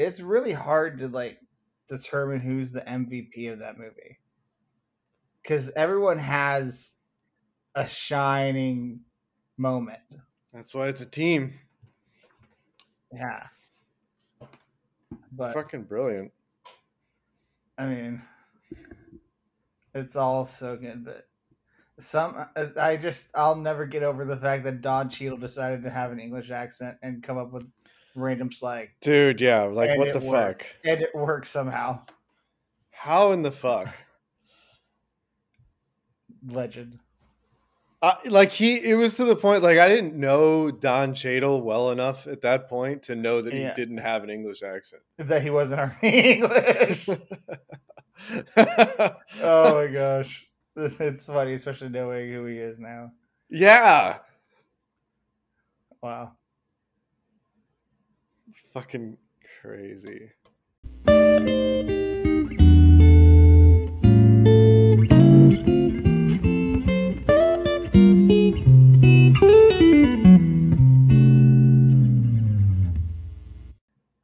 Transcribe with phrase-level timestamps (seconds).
[0.00, 1.38] it's really hard to like
[1.86, 4.18] determine who's the MVP of that movie
[5.42, 6.94] because everyone has
[7.74, 9.00] a shining
[9.58, 10.00] moment.
[10.54, 11.52] That's why it's a team.
[13.12, 13.46] Yeah,
[15.32, 16.32] but Fucking brilliant.
[17.76, 18.22] I mean,
[19.94, 21.26] it's all so good, but
[21.98, 22.46] some
[22.78, 26.20] I just I'll never get over the fact that Don Cheadle decided to have an
[26.20, 27.70] English accent and come up with
[28.20, 28.88] random slang.
[29.00, 29.62] Dude, yeah.
[29.62, 30.64] Like, And what the fuck?
[30.84, 32.00] And it works somehow.
[32.90, 33.88] How in the fuck?
[36.46, 36.98] Legend.
[38.02, 39.62] Uh, like he, it was to the point.
[39.62, 43.68] Like I didn't know Don Cheadle well enough at that point to know that Yeah.
[43.68, 45.02] he didn't have an English accent.
[45.18, 47.08] That he wasn't our English.
[48.56, 50.46] oh my gosh.
[50.76, 53.10] It's funny, especially knowing who he is now.
[53.50, 54.18] yeah,
[56.02, 56.32] Wow.
[58.72, 59.16] Fucking
[59.60, 60.30] crazy.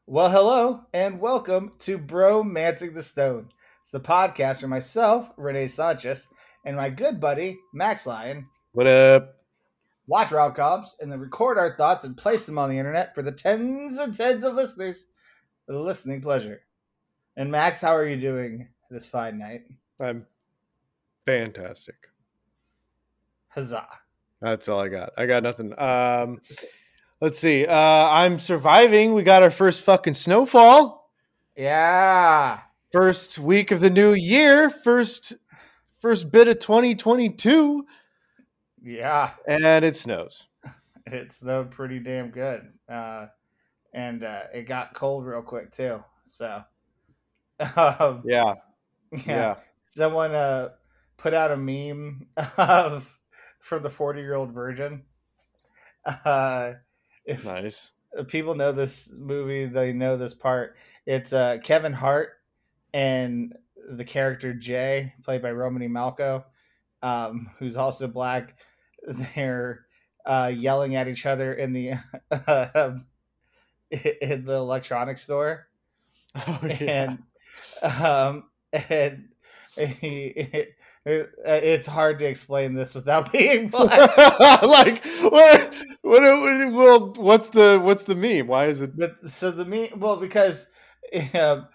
[0.08, 3.50] Well, hello and welcome to Bromancing the Stone.
[3.82, 6.30] It's the podcast for myself, Renee Sanchez,
[6.64, 8.46] and my good buddy, Max Lyon.
[8.72, 9.35] What up?
[10.08, 13.22] Watch rom coms and then record our thoughts and place them on the internet for
[13.22, 15.06] the tens and tens of listeners
[15.66, 16.60] for the listening pleasure.
[17.36, 19.62] And Max, how are you doing this fine night?
[20.00, 20.26] I'm
[21.26, 21.96] fantastic.
[23.48, 23.88] Huzzah.
[24.40, 25.10] That's all I got.
[25.16, 25.74] I got nothing.
[25.78, 26.40] Um,
[27.20, 27.66] let's see.
[27.66, 29.12] Uh, I'm surviving.
[29.12, 31.10] We got our first fucking snowfall.
[31.56, 32.60] Yeah.
[32.92, 34.70] First week of the new year.
[34.70, 35.34] First,
[35.98, 37.86] first bit of 2022,
[38.82, 39.32] Yeah.
[39.46, 40.48] and it snows.
[41.08, 42.72] It snowed pretty damn good.
[42.88, 43.28] Uh,
[43.94, 46.02] and uh, it got cold real quick too.
[46.24, 46.64] So,
[47.76, 48.54] um, Yeah,
[49.12, 49.20] yeah.
[49.24, 49.54] yeah.
[49.86, 50.70] Someone uh,
[51.16, 52.26] put out a meme
[52.58, 53.20] of
[53.60, 55.04] for the 40 year old virgin.
[56.04, 56.72] Uh,
[57.24, 57.90] if Nice.
[58.28, 60.76] people know this movie, they know this part.
[61.06, 62.30] It's uh, Kevin Hart
[62.92, 63.56] and
[63.90, 66.44] the character Jay, played by Romany Malco,
[67.02, 68.56] um, who's also black.
[69.06, 69.86] They're
[70.26, 71.92] uh, yelling at each other in the
[73.90, 75.68] in the electronics store,
[76.36, 77.16] Oh, yeah.
[77.82, 79.28] and um, and
[79.76, 80.74] he, it,
[81.06, 85.74] it's hard to explain this without being like what, what?
[86.02, 86.72] What?
[86.72, 88.48] Well, what's the what's the meme?
[88.48, 88.96] Why is it?
[88.96, 90.68] But so the meme, well because
[91.34, 91.68] um,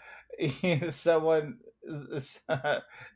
[0.90, 1.58] someone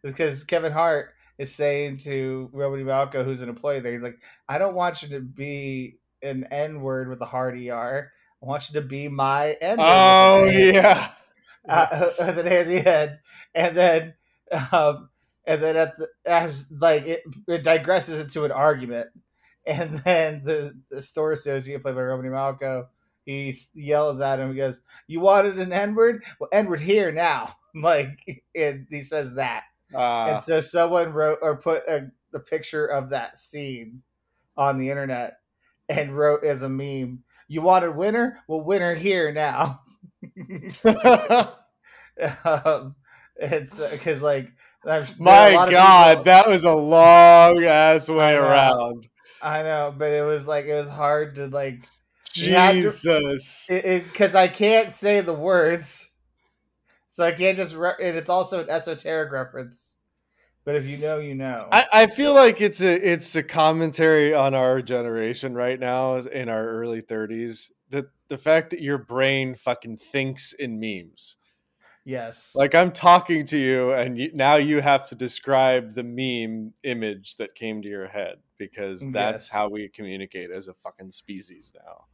[0.04, 4.58] because Kevin Hart is saying to Romany Malco, who's an employee there, he's like, I
[4.58, 8.12] don't want you to be an N word with a hard ER.
[8.42, 9.78] I want you to be my N.
[9.80, 11.10] Oh yeah.
[11.68, 13.20] Uh, and then at the end,
[13.56, 14.14] and then
[14.72, 15.10] um,
[15.46, 19.08] and then at the as like it, it digresses into an argument,
[19.66, 22.88] and then the, the store associate played by Romany Malco,
[23.26, 24.52] he yells at him.
[24.52, 26.24] He goes, "You wanted an N word?
[26.40, 29.64] Well, N word here now." Like, and he says that,
[29.94, 34.02] Uh, and so someone wrote or put a, the picture of that scene
[34.58, 35.38] on the internet
[35.90, 38.40] and wrote as a meme, "You wanted winner?
[38.48, 39.82] Well, winner here now."
[42.46, 42.96] um,
[43.36, 44.52] it's because like
[44.86, 49.08] are a My God, people- that was a long ass way around.
[49.42, 51.80] I know, but it was like it was hard to like
[52.34, 53.66] You had to- Jesus.
[53.70, 56.10] because I can't say the words,
[57.16, 57.74] so I can't just.
[57.76, 60.00] Re- and it's also an esoteric reference,
[60.66, 61.70] but if you know, you know.
[61.72, 66.50] I, I feel like it's a it's a commentary on our generation right now in
[66.50, 67.72] our early 30s.
[67.90, 71.38] That the fact that your brain fucking thinks in memes.
[72.04, 76.74] yes, Like I'm talking to you, and you, now you have to describe the meme
[76.84, 79.50] image that came to your head because that's Yes.
[79.50, 82.08] how we communicate as a fucking species now.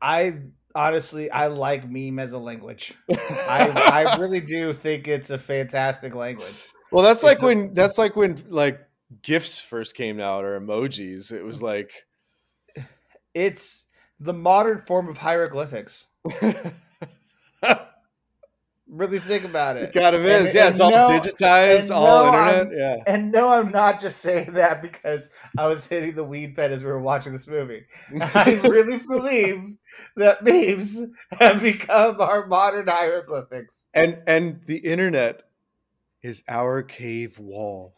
[0.00, 0.38] I
[0.74, 2.94] honestly I like meme as a language.
[3.10, 6.54] I I really do think it's a fantastic language.
[6.90, 8.80] Well, that's It's like a- when that's like when like
[9.22, 11.32] gifs first came out or emojis.
[11.32, 11.92] It was like
[13.34, 13.84] It's
[14.20, 16.06] the modern form of hieroglyphics.
[18.94, 19.92] Really think about it it.
[19.94, 20.54] kind of And- is.
[20.54, 22.54] Yeah, and it's all no- digitized, all no, internet.
[22.54, 22.96] I'm- yeah.
[23.06, 26.84] And no, I'm not just saying that because I was hitting the weed pen as
[26.84, 27.86] we were watching this movie.
[28.20, 29.64] I really believe
[30.16, 31.02] that memes
[31.40, 33.88] have become our modern hieroglyphics.
[33.94, 35.44] and and the internet
[36.22, 37.94] is our cave wall.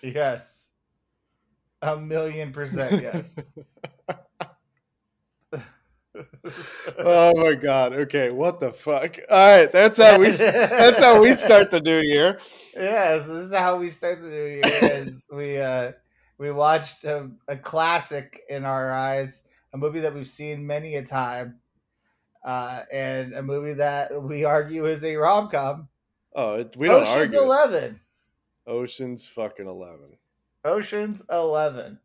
[0.00, 0.70] Yes.
[1.82, 3.34] A million percent yes.
[6.98, 7.92] oh my god.
[7.92, 9.16] Okay, what the fuck?
[9.30, 12.38] All right, that's how we that's how we start the new year.
[12.74, 14.62] Yes, this is how we start the new year.
[14.82, 15.92] Is we uh
[16.38, 21.04] we watched a, a classic in our eyes, a movie that we've seen many a
[21.04, 21.58] time,
[22.44, 25.88] uh, and a movie that we argue is a rom com.
[26.34, 27.40] Oh, it, we don't Ocean's argue.
[27.40, 28.00] Eleven.
[28.66, 30.16] Ocean's fucking eleven.
[30.64, 31.98] Ocean's Eleven.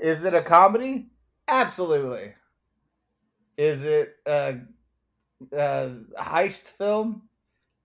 [0.00, 1.08] Is it a comedy?
[1.48, 2.34] Absolutely.
[3.56, 4.60] Is it a,
[5.52, 7.28] a heist film?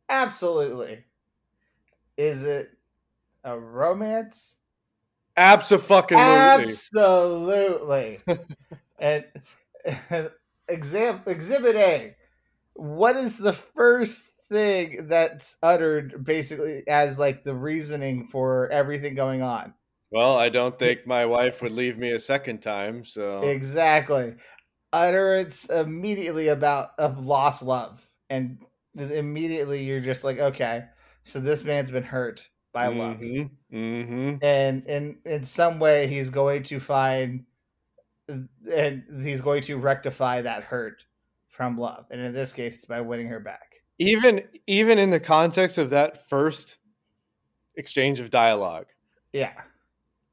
[0.10, 1.06] Absolutely.
[2.18, 2.72] Is it
[3.44, 4.58] a romance?
[5.38, 6.18] Absolutely.
[6.18, 8.20] Absolutely.
[9.00, 9.26] and
[10.68, 12.16] exam, exhibit A.
[12.74, 19.42] What is the first thing that's uttered basically as like the reasoning for everything going
[19.42, 19.74] on?
[20.12, 24.36] Well, I don't think my wife would leave me a second time, so Exactly.
[24.94, 28.06] Utterance immediately about a lost love.
[28.30, 28.60] And
[28.96, 30.86] immediately you're just like, okay,
[31.24, 33.18] so this man's been hurt by love.
[33.18, 37.46] hmm hmm And in in some way he's going to find
[38.28, 41.06] and he's going to rectify that hurt
[41.48, 42.06] from love.
[42.12, 43.76] And in this case it's by winning her back.
[44.00, 46.78] Even even in the context of that first
[47.76, 48.88] exchange of dialogue,
[49.34, 49.54] Yeah.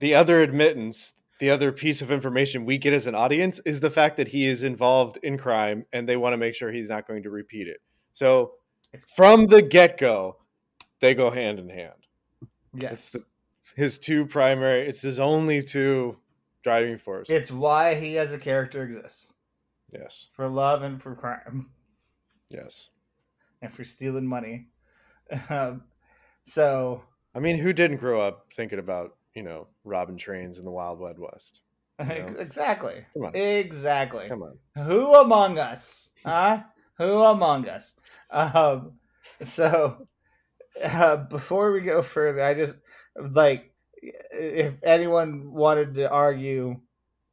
[0.01, 3.91] the other admittance, the other piece of information we get as an audience is the
[3.91, 7.07] fact that he is involved in crime and they want to make sure he's not
[7.07, 7.81] going to repeat it.
[8.13, 8.55] So
[9.15, 10.37] from the get go,
[11.01, 11.93] they go hand in hand.
[12.75, 13.11] It's Yes.
[13.11, 13.25] the,
[13.77, 16.17] his two primary, it's his only two
[16.65, 17.35] driving forces.
[17.35, 19.35] It's why he as a character exists.
[19.93, 21.71] yes, For love and for crime.
[22.51, 22.91] yes.
[23.63, 24.69] And for stealing money.
[25.51, 25.83] Um,
[26.45, 27.03] so
[27.35, 30.99] I mean, who didn't grow up thinking about, you know, robbing trains in the Wild
[30.99, 31.61] Wild West?
[32.01, 33.05] Ex- Exactly.
[33.15, 33.37] Come on.
[33.37, 34.27] Exactly.
[34.27, 34.59] Come on.
[34.85, 36.11] Who among us?
[36.27, 36.65] Huh?
[36.99, 37.95] Who among us?
[38.31, 38.95] Um,
[39.41, 40.09] so
[40.83, 42.79] uh, before we go further, I just
[43.31, 46.81] like if anyone wanted to argue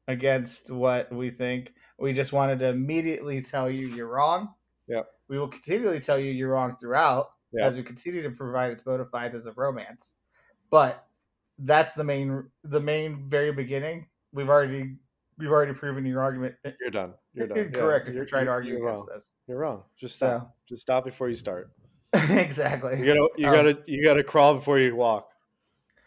[0.07, 4.53] against what we think, we just wanted to immediately tell you you're wrong.
[4.87, 5.01] Yeah.
[5.27, 9.05] We will continually tell you you're wrong throughout as we continue to provide its bona
[9.05, 10.13] fides as a romance.
[10.69, 11.04] But
[11.59, 14.07] that's the main the main very beginning.
[14.33, 14.95] We've already
[15.37, 17.13] we've already proven your argument You're done.
[17.33, 17.57] You're done.
[17.57, 19.09] incorrect Yeah, if you're trying to argue against wrong.
[19.13, 19.33] this.
[19.47, 19.83] You're wrong.
[19.99, 20.55] Just So stop.
[20.67, 21.71] Just stop before you start.
[22.13, 22.99] exactly.
[22.99, 25.31] You gotta you Um, gotta you gotta crawl before you walk.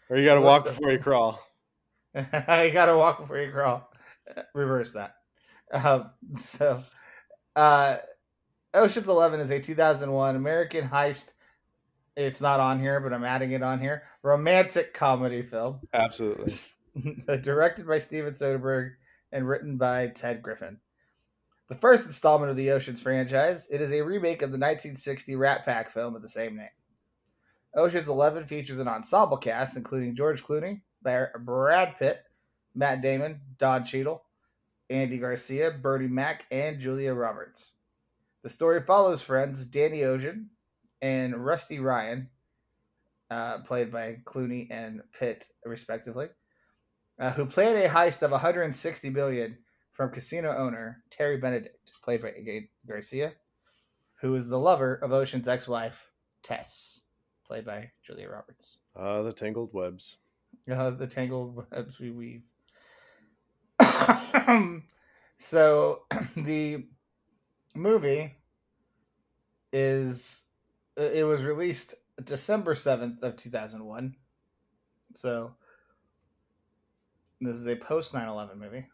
[0.09, 1.39] Or you gotta walk before you crawl.
[2.15, 3.91] you gotta walk before you crawl.
[4.55, 5.15] Reverse that.
[5.71, 6.09] Um,
[6.39, 6.83] so,
[7.55, 7.97] uh,
[8.73, 11.33] Ocean's Eleven is a 2001 American heist.
[12.17, 14.03] It's not on here, but I'm adding it on here.
[14.23, 16.53] Romantic comedy film, Absolutely.
[17.41, 18.91] directed by Steven Soderbergh
[19.31, 20.77] and written by Ted Griffin.
[21.69, 25.65] The first installment of the Ocean's franchise, it is a remake of the 1960 Rat
[25.65, 26.67] Pack film of the same name.
[27.75, 32.23] Ocean's Eleven features an ensemble cast including George Clooney, Brad Pitt,
[32.73, 34.23] Matt Damon, Don Cheadle,
[34.89, 37.73] Andy Garcia, Bernie Mac, and Julia Roberts.
[38.41, 40.49] The story follows friends Danny Ocean
[41.01, 42.29] and Rusty Ryan,
[43.31, 46.27] uh, played by Clooney and Pitt, respectively,
[47.19, 49.57] uh, who planned a heist of 160 billion
[49.91, 53.33] from casino owner Terry Benedict, played by Gabe Garcia,
[54.21, 56.11] who is the lover of Ocean's ex-wife
[56.41, 57.01] Tess,
[57.45, 58.77] played by Julia Roberts.
[58.95, 60.17] Uh the tangled webs.
[60.71, 62.41] Uh, the tangled webs we weave.
[65.37, 66.01] so
[66.37, 66.85] the
[67.75, 68.35] movie
[69.71, 70.45] is
[70.97, 74.15] uh, it was released December 7th of 2001.
[75.13, 75.55] So
[77.41, 78.87] this is a post 9/11 movie.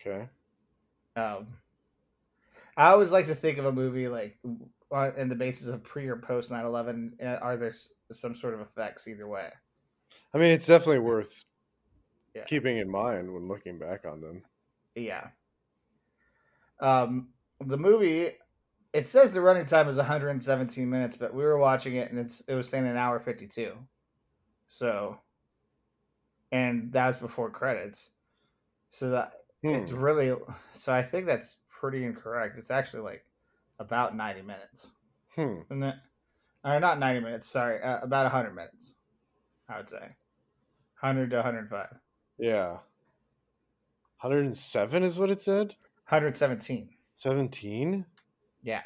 [0.00, 0.28] Okay.
[1.16, 1.48] Um
[2.76, 4.38] I always like to think of a movie like
[4.90, 7.72] on in the basis of pre or post 9/11 uh, are there
[8.10, 9.50] some sort of effects either way.
[10.34, 11.44] I mean it's definitely worth
[12.34, 12.44] Yeah.
[12.44, 14.42] keeping in mind when looking back on them.
[14.94, 15.30] Yeah.
[16.80, 17.28] Um,
[17.60, 18.32] the movie,
[18.92, 22.40] it says the running time is 117 minutes, but we were watching it and it's
[22.42, 23.72] it was saying an hour 52.
[24.66, 25.18] So,
[26.52, 28.10] and that was before credits.
[28.88, 29.32] So that
[29.62, 30.00] it's Hmm.
[30.00, 30.34] really
[30.72, 32.56] so I think that's pretty incorrect.
[32.58, 33.24] It's actually like
[33.78, 34.92] about 90 minutes,
[35.34, 35.60] Hmm.
[35.70, 35.94] isn't it?
[36.64, 37.48] Or not 90 minutes.
[37.48, 38.96] Sorry, uh, about 100 minutes.
[39.68, 40.16] I would say
[41.00, 41.98] 100 to 105,
[42.38, 42.78] Yeah.
[44.20, 45.76] 107 is what it said?
[46.08, 46.90] 117.
[47.16, 48.06] 17?
[48.62, 48.82] Yeah.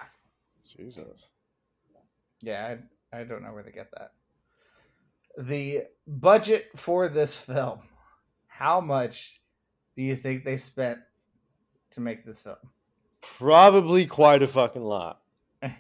[0.67, 1.29] Jesus.
[2.43, 2.77] Yeah,
[3.13, 4.13] I, I don't know where they get that.
[5.39, 7.81] The budget for this film,
[8.47, 9.41] how much
[9.97, 10.99] do you think they spent
[11.91, 12.57] to make this film?
[13.21, 15.21] Probably quite a fucking lot.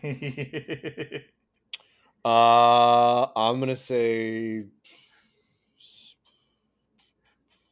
[2.25, 4.65] Uh, I'm gonna say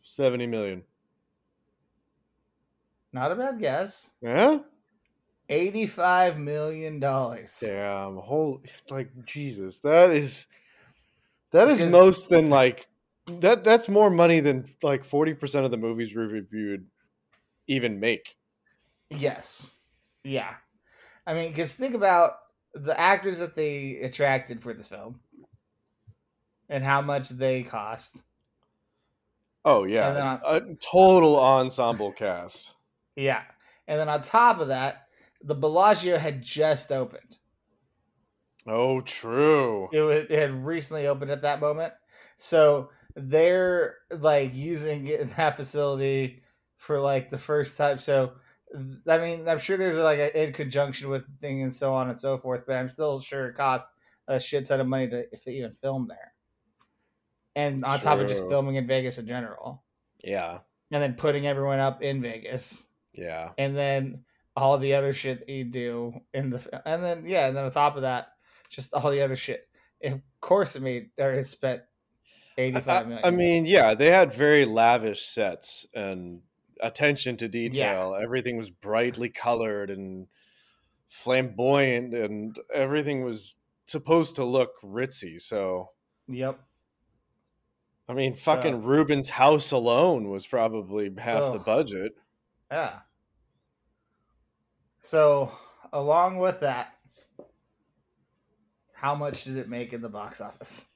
[0.03, 0.83] seventy million.
[3.15, 4.11] Not a bad guess.
[4.21, 4.59] Yeah.
[5.49, 7.59] Eighty-five million dollars.
[7.61, 8.17] Damn.
[8.17, 9.81] Whole like Jesus.
[9.81, 10.47] That is
[11.51, 12.89] that is Because- most than like
[13.27, 13.65] that.
[13.65, 16.87] That's more money than like forty percent of the movies we reviewed
[17.67, 18.37] even make.
[19.11, 19.71] Yes.
[20.25, 20.55] Yeah.
[21.27, 22.33] I mean, because think about
[22.75, 25.21] the actors that they attracted for this film
[26.71, 28.23] and how much they cost.
[29.65, 32.73] Oh yeah, on- a total ensemble cast.
[33.17, 33.43] Yeah.
[33.87, 35.02] And then on top of that,
[35.43, 37.39] the Bellagio had just opened.
[38.67, 39.89] Oh, true.
[39.93, 41.93] It, it had recently opened at that moment.
[42.37, 46.43] So they're like using it- that facility
[46.77, 47.99] for like the first time.
[47.99, 48.33] So,
[49.09, 52.09] I mean, I'm sure there's like a, in conjunction with the thing and so on
[52.09, 53.89] and so forth, but I'm still sure it cost
[54.29, 56.33] a shit ton of money to if even film there.
[57.55, 59.83] And on top of just filming in Vegas in general,
[60.25, 63.51] Yeah, and then putting everyone up in Vegas, yeah.
[63.59, 64.25] and then
[64.57, 67.71] all the other shit that you do in the, and then yeah, and then on
[67.71, 68.29] top of that,
[68.71, 69.69] just all the other shit.
[70.05, 71.83] Of course, it made or it spent
[72.59, 73.25] I, eighty-five million.
[73.25, 76.41] I mean, yeah, they had very lavish sets and
[76.81, 78.17] attention to detail.
[78.21, 80.27] Everything was brightly colored and
[81.09, 83.55] flamboyant, and everything was
[83.85, 85.41] supposed to look ritzy.
[85.41, 85.91] So,
[86.27, 86.59] yep.
[88.09, 92.13] I mean, So- fucking Reuben's house alone was probably half the budget.
[92.71, 92.99] Yeah.
[95.13, 95.51] So,
[95.93, 96.95] along with that,
[98.95, 100.87] how much did it make in the box office?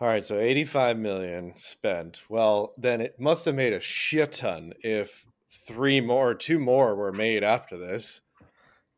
[0.00, 2.22] All right, so 85 million spent.
[2.28, 7.12] Well, then it must have made a shit ton if three more, two more were
[7.12, 8.20] made after this.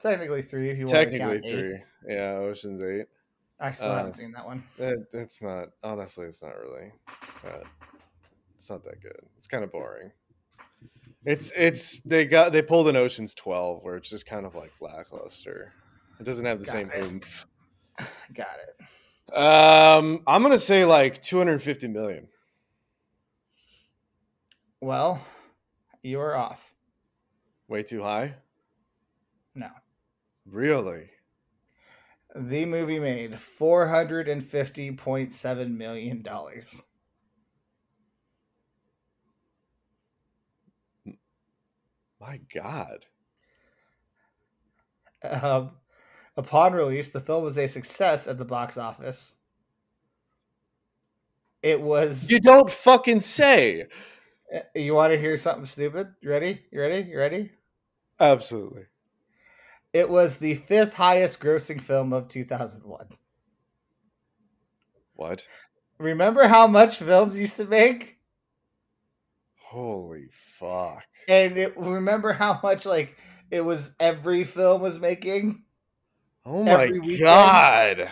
[0.01, 1.51] Technically three, if you want to Technically count eight.
[1.51, 1.83] three.
[2.15, 3.07] Yeah, Ocean's 8.
[3.59, 4.65] I still Uh, haven't seen that one.
[4.79, 6.93] That, that's not, honestly, it's not really.
[7.47, 7.65] Uh,
[8.55, 9.19] it's not that good.
[9.39, 10.11] It's kind of boring.
[11.27, 14.73] It's, it's, they got, they pulled an Ocean's 12 where it's just kind of like
[14.81, 15.73] lackluster.
[16.21, 17.03] It doesn't have the Got same it.
[17.03, 17.47] oomph.
[18.35, 19.37] Got it.
[19.37, 22.29] Um, I'm going to say like 250 million.
[24.81, 25.21] Well,
[26.03, 26.63] you are off.
[27.69, 28.35] Way too high?
[29.55, 29.69] No.
[30.49, 31.11] Really?
[32.37, 36.83] The movie made four hundred and fifty point seven million dollars.
[42.27, 43.07] My God.
[45.23, 45.71] Um,
[46.37, 49.35] upon release, the film was a success at the box office.
[51.63, 52.31] It was.
[52.31, 53.87] You don't fucking say.
[54.75, 56.09] You want to hear something stupid?
[56.21, 56.63] You ready?
[56.71, 57.09] You ready?
[57.09, 57.51] You ready?
[58.21, 58.85] Absolutely.
[59.93, 63.07] It was the fifth highest grossing film of 2001.
[65.15, 65.47] What?
[65.99, 68.16] Remember how much films used to make?
[69.69, 71.05] Holy fuck.
[71.29, 73.17] And it, remember how much like
[73.51, 75.65] it was every film was making?
[76.45, 78.09] Oh my God.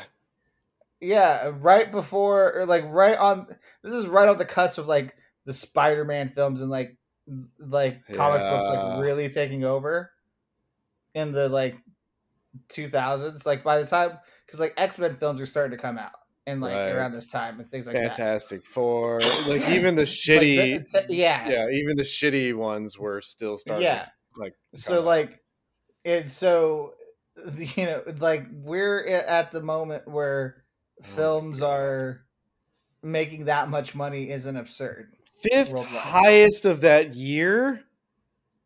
[1.01, 3.47] Yeah, right before or like right on
[3.85, 6.97] this is right on the cusp of like the Spider-Man films and like
[7.61, 10.11] like comic books like really taking over
[11.15, 11.77] in the like
[12.69, 14.19] 2000s like by the time
[14.49, 16.13] cuz like X-Men films are starting to come out
[16.47, 16.93] and like Right.
[16.93, 18.17] around this time and things like that.
[18.17, 19.21] Fantastic Four.
[19.49, 21.49] Like even the Like, shitty it's- uh, yeah.
[21.49, 24.03] Yeah, even the shitty ones were still starting Yeah.
[24.03, 25.05] to, like So out.
[25.05, 25.41] like
[26.05, 26.95] and so
[27.77, 30.65] you know like we're at the moment where
[31.03, 32.25] Oh films are
[33.03, 35.13] making that much money isn't absurd.
[35.43, 35.89] fifth worldwide.
[36.01, 37.83] highest of that year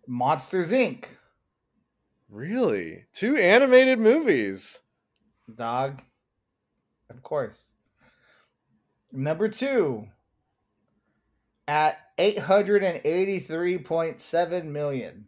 [0.07, 1.05] Monsters Inc.
[2.29, 3.05] Really?
[3.13, 4.79] Two animated movies.
[5.55, 6.01] Dog.
[7.09, 7.69] Of course.
[9.11, 10.07] Number two,
[11.67, 15.27] at 883.7 million.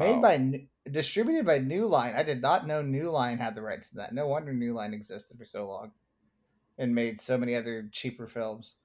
[0.00, 2.14] Made by distributed by New Line.
[2.16, 4.14] I did not know New Line had the rights to that.
[4.14, 5.92] No wonder New Line existed for so long
[6.78, 8.76] and made so many other cheaper films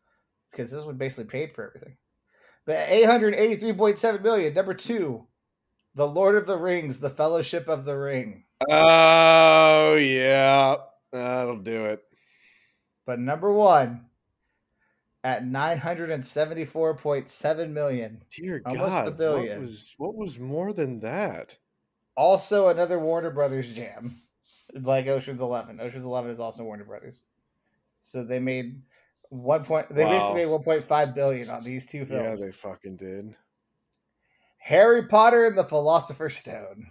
[0.52, 1.96] because this one basically paid for everything.
[2.66, 4.54] But 883.7 million.
[4.54, 5.26] Number two,
[5.96, 8.44] The Lord of the Rings, The Fellowship of the Ring.
[8.70, 10.76] Oh yeah,
[11.12, 12.04] that'll do it.
[13.06, 14.06] But number one,
[15.26, 18.22] at 974.7 million.
[18.30, 19.58] Dear Almost a God, billion.
[19.58, 21.58] what was what was more than that?
[22.16, 24.16] Also, another Warner Brothers jam,
[24.82, 25.82] like Ocean's Eleven.
[25.82, 27.22] Ocean's Eleven is also Warner Brothers,
[28.02, 28.80] so they made
[29.30, 29.88] one point.
[29.90, 32.42] They basically made 1.5 billion on these two films.
[32.42, 33.36] Yeah, they fucking did.
[34.60, 36.86] Harry Potter and the Philosopher's Stone.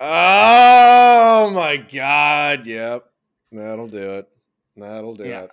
[0.00, 2.66] Oh my God!
[2.66, 3.04] Yep,
[3.52, 4.28] that'll do it.
[4.76, 5.44] That'll do yeah.
[5.44, 5.50] it.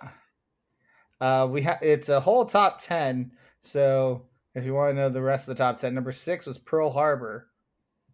[1.20, 3.30] Uh, we have it's a whole top ten.
[3.60, 6.58] So if you want to know the rest of the top ten, number six was
[6.58, 7.48] Pearl Harbor,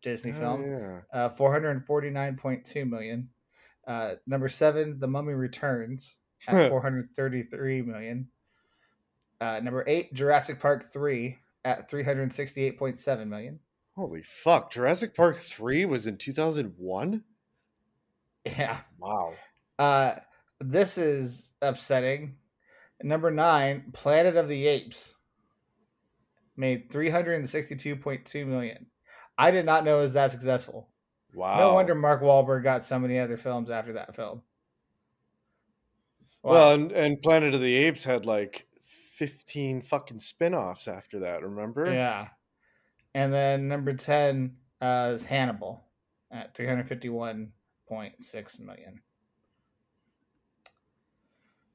[0.03, 0.71] Disney Oh, film.
[0.71, 1.01] yeah.
[1.13, 3.29] uh, 449.2 million.
[3.87, 6.17] Uh, number seven, The Mummy Returns
[6.49, 8.29] at 433 million.
[9.41, 13.59] Uh, number eight, Jurassic Park 3 at 368.7 million.
[13.97, 14.73] Holy fuck!
[14.73, 17.23] Jurassic Park three was in two thousand one.
[18.47, 18.79] Yeah.
[18.99, 19.35] Wow.
[19.79, 20.15] Uh,
[20.61, 22.37] this is upsetting.
[23.03, 25.15] Number nine, Planet of the Apes
[26.57, 28.87] made 362.2 million.
[29.39, 30.89] I did not know it was that successful.
[31.35, 31.59] Wow.
[31.59, 34.43] No wonder Mark Wahlberg got so many other films after that film.
[36.43, 36.53] Wow.
[36.53, 41.43] Well, and, and Planet of the Apes had like fifteen fucking spin-offs after that.
[41.43, 41.91] Remember?
[41.91, 42.29] Yeah.
[43.15, 45.85] And then number 10 uh, is Hannibal
[46.31, 49.03] at 351.6 million.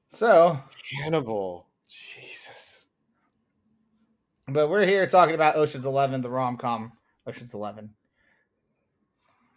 [0.10, 0.60] So,
[1.02, 1.68] Hannibal.
[1.88, 2.86] Jesus.
[4.50, 6.92] but we're here talking about Ocean's 11, the rom com
[7.26, 7.90] Ocean's 11.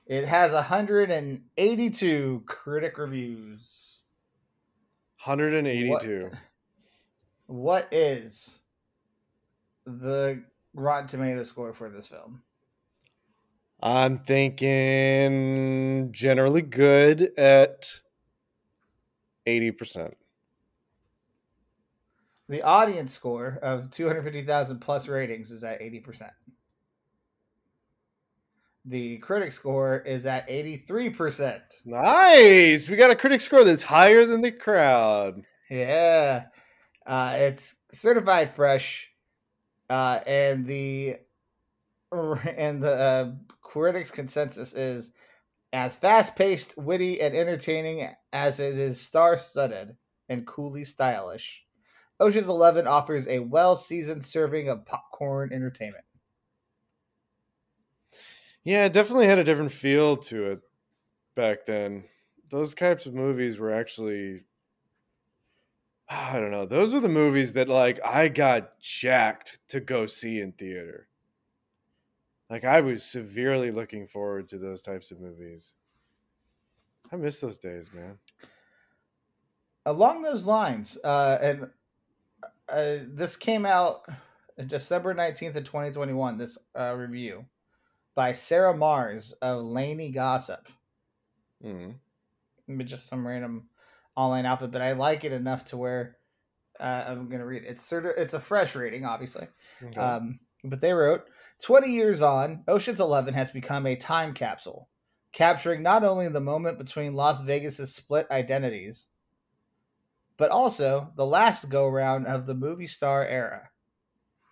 [0.07, 4.03] It has 182 critic reviews.
[5.16, 6.31] Hundred and eighty-two.
[7.46, 8.61] What is
[9.85, 12.42] the Rotten Tomato score for this film?
[13.83, 18.01] I'm thinking generally good at
[19.44, 20.16] eighty percent.
[22.51, 26.31] The audience score of 250,000 plus ratings is at 80%.
[28.87, 31.61] The critic score is at 83%.
[31.85, 32.89] Nice.
[32.89, 35.45] We got a critic score that's higher than the crowd.
[35.71, 36.47] Yeah.
[37.07, 39.09] Uh, it's certified fresh.
[39.89, 41.19] Uh, and the
[42.11, 43.33] and the uh,
[43.63, 45.13] critics consensus is
[45.73, 49.97] as fast-paced, witty, and entertaining as it is star-studded
[50.29, 51.65] and coolly stylish.
[52.20, 56.04] Ocean's Eleven offers a well-seasoned serving of popcorn entertainment.
[58.62, 60.61] Yeah, it definitely had a different feel to it
[61.35, 62.04] back then.
[62.50, 64.42] Those types of movies were actually
[66.12, 66.66] I don't know.
[66.66, 71.06] Those were the movies that like I got jacked to go see in theater.
[72.50, 75.76] Like I was severely looking forward to those types of movies.
[77.12, 78.18] I miss those days, man.
[79.87, 81.68] along those lines, uh, and
[82.70, 84.02] uh, this came out
[84.66, 87.44] December 19th of 2021, this uh, review
[88.14, 90.68] by Sarah Marrs of Lainey Gossip.
[91.64, 91.96] Mhm.
[92.85, 93.68] Just some random
[94.16, 96.16] online outfit, but I like it enough to where
[96.78, 97.68] uh, I'm going to read it.
[97.68, 99.46] It's, sort of, it's a fresh rating, obviously.
[99.83, 100.00] Okay.
[100.00, 101.28] Um, but they wrote
[101.62, 104.88] 20 years on, Ocean's 11 has become a time capsule,
[105.33, 109.09] capturing not only the moment between Las Vegas's split identities,
[110.40, 113.68] but also the last go round of the movie star era.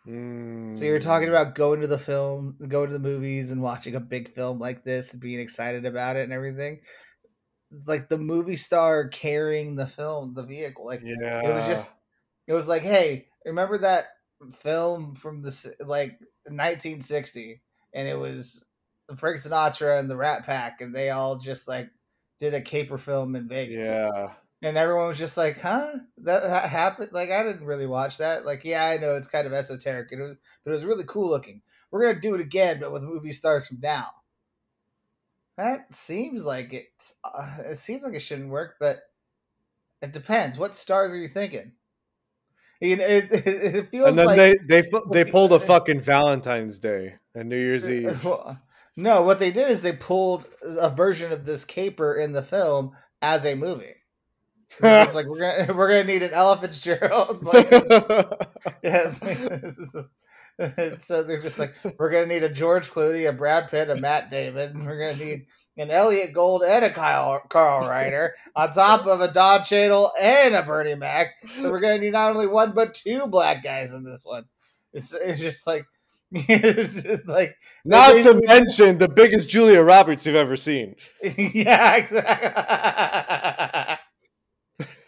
[0.05, 1.31] So you're talking Mm.
[1.31, 4.85] about going to the film, going to the movies and watching a big film like
[4.85, 6.81] this and being excited about it and everything.
[7.87, 10.85] Like the movie star carrying the film, the vehicle.
[10.85, 11.49] Like yeah.
[11.49, 11.95] it was just
[12.47, 14.05] it was like hey remember that
[14.53, 17.63] film from the like 1960
[17.95, 18.67] and it was
[19.17, 21.89] frank sinatra and the rat pack and they all just like
[22.39, 24.35] did a caper film in vegas yeah.
[24.63, 25.93] And everyone was just like huh?
[26.19, 27.11] That, that happened?
[27.13, 28.45] Like i didn't really watch that.
[28.45, 31.29] Like yeah i know it's kind of esoteric it was but it was really cool
[31.29, 31.63] looking.
[31.91, 34.09] We're gonna do it again but with movie stars from now.
[35.57, 36.89] That seems like it
[37.25, 38.99] uh, it seems like it shouldn't work but
[40.03, 40.59] it depends.
[40.59, 41.73] What stars are you thinking?
[42.81, 46.01] You know, it, it, it feels And then like they they they pulled a fucking
[46.01, 48.27] Valentine's Day and New Year's Eve.
[48.97, 52.97] No, what they did is they pulled a version of this caper in the film
[53.23, 53.95] as a movie.
[54.83, 57.43] It's like we're gonna we're gonna need an Ella Fitzgerald.
[57.43, 57.71] Like,
[58.83, 59.13] yeah,
[60.99, 64.31] so they're just like we're gonna need a George Clooney, a Brad Pitt, a Matt
[64.31, 64.85] Damon.
[64.85, 65.47] We're gonna need
[65.79, 70.55] an Elliott Gould and a Kyle Carl Reiner on top of a Don Cheadle and
[70.55, 71.29] a Bernie Mac.
[71.61, 74.45] So we're gonna need not only one but two black guys in this one.
[74.93, 75.87] It's, it's just like
[76.33, 80.95] it's just like Not to mention the biggest Julia Roberts you've ever seen.
[81.23, 82.51] yeah, exactly.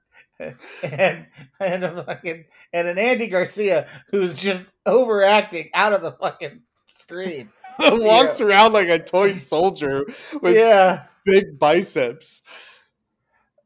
[0.82, 1.26] and
[1.60, 7.48] and a fucking and an Andy Garcia who's just overacting out of the fucking screen.
[7.80, 10.04] Walks around like a toy soldier
[10.40, 11.04] with yeah.
[11.24, 12.42] big biceps.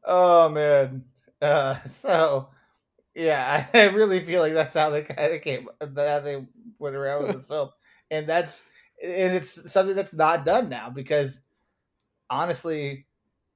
[0.05, 1.05] Oh man.
[1.41, 2.49] Uh, so
[3.15, 5.67] yeah, I, I really feel like that's how they kind of came.
[5.79, 6.45] How they
[6.79, 7.69] went around with this film,
[8.11, 8.63] and that's
[9.03, 11.41] and it's something that's not done now because
[12.29, 13.05] honestly,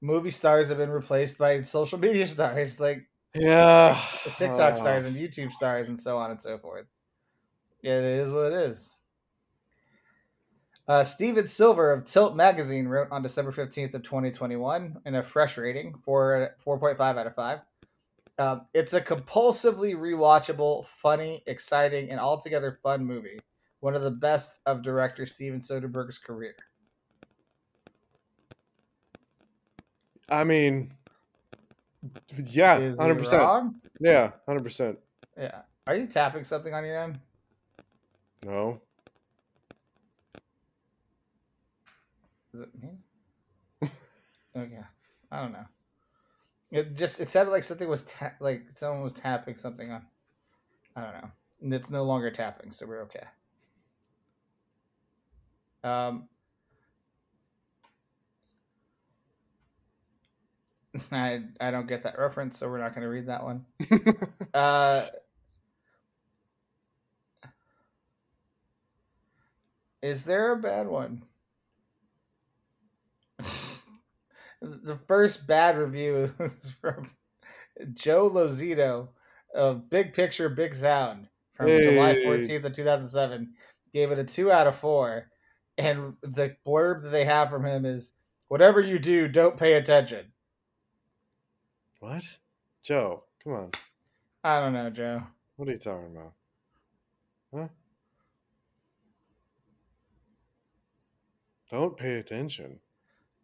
[0.01, 3.99] movie stars have been replaced by social media stars like Yeah.
[4.37, 6.85] TikTok Uh, stars and YouTube stars and so on and so forth.
[7.81, 8.91] Yeah, it is what it is.
[10.87, 15.57] Uh, Steven Silver of Tilt Magazine wrote on December 15th of 2021 in a fresh
[15.57, 17.59] rating for 4.5 out of 5.
[18.39, 23.39] Um, it's a compulsively rewatchable, funny, exciting, and altogether fun movie.
[23.81, 26.55] One of the best of director Steven Soderbergh's career.
[30.29, 30.93] I mean,
[32.45, 33.73] yeah, hundred percent.
[33.99, 34.99] Yeah, hundred percent.
[35.37, 35.61] Yeah.
[35.85, 37.19] Are you tapping something on your end?
[38.45, 38.81] No,
[42.57, 42.89] Is it me?
[44.55, 44.79] okay,
[45.31, 45.65] I don't know.
[46.71, 50.01] It just it sounded like something was ta- like someone was tapping something on.
[50.95, 51.31] I don't know.
[51.61, 53.23] And it's no longer tapping, so we're okay.
[55.83, 56.27] Um,
[61.11, 63.65] I I don't get that reference, so we're not going to read that one.
[64.53, 65.05] Uh,
[70.01, 71.21] is there a bad one?
[74.61, 77.11] the first bad review is from
[77.93, 79.09] Joe Lozito
[79.53, 83.53] of Big Picture Big Sound from July 14th of 2007.
[83.93, 85.29] Gave it a 2 out of 4.
[85.77, 88.13] And the blurb that they have from him is
[88.47, 90.25] whatever you do, don't pay attention.
[91.99, 92.23] What?
[92.83, 93.71] Joe, come on.
[94.43, 95.23] I don't know, Joe.
[95.55, 96.33] What are you talking about?
[97.53, 97.67] Huh?
[101.71, 102.79] Don't pay attention.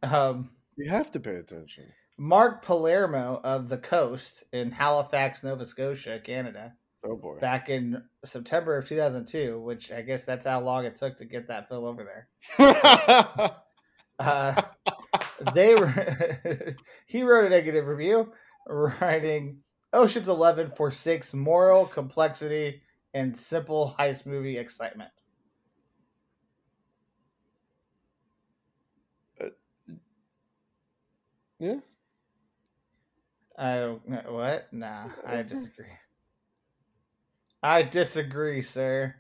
[0.01, 1.85] Um, You have to pay attention.
[2.17, 6.73] Mark Palermo of The Coast in Halifax, Nova Scotia, Canada,
[7.05, 7.39] Oh boy.
[7.39, 11.47] back in September of 2002, which I guess that's how long it took to get
[11.47, 12.03] that film over
[12.57, 13.51] there.
[14.19, 14.61] Uh,
[15.55, 16.37] they were,
[17.07, 18.31] he wrote a negative review,
[18.67, 19.59] writing
[19.91, 22.81] Ocean's Eleven for six moral complexity
[23.13, 25.11] and simple heist movie excitement.
[29.39, 29.47] Uh,
[31.59, 31.75] yeah.
[33.57, 34.71] I don't know what.
[34.71, 35.85] Nah, I disagree.
[37.61, 39.15] I disagree, sir.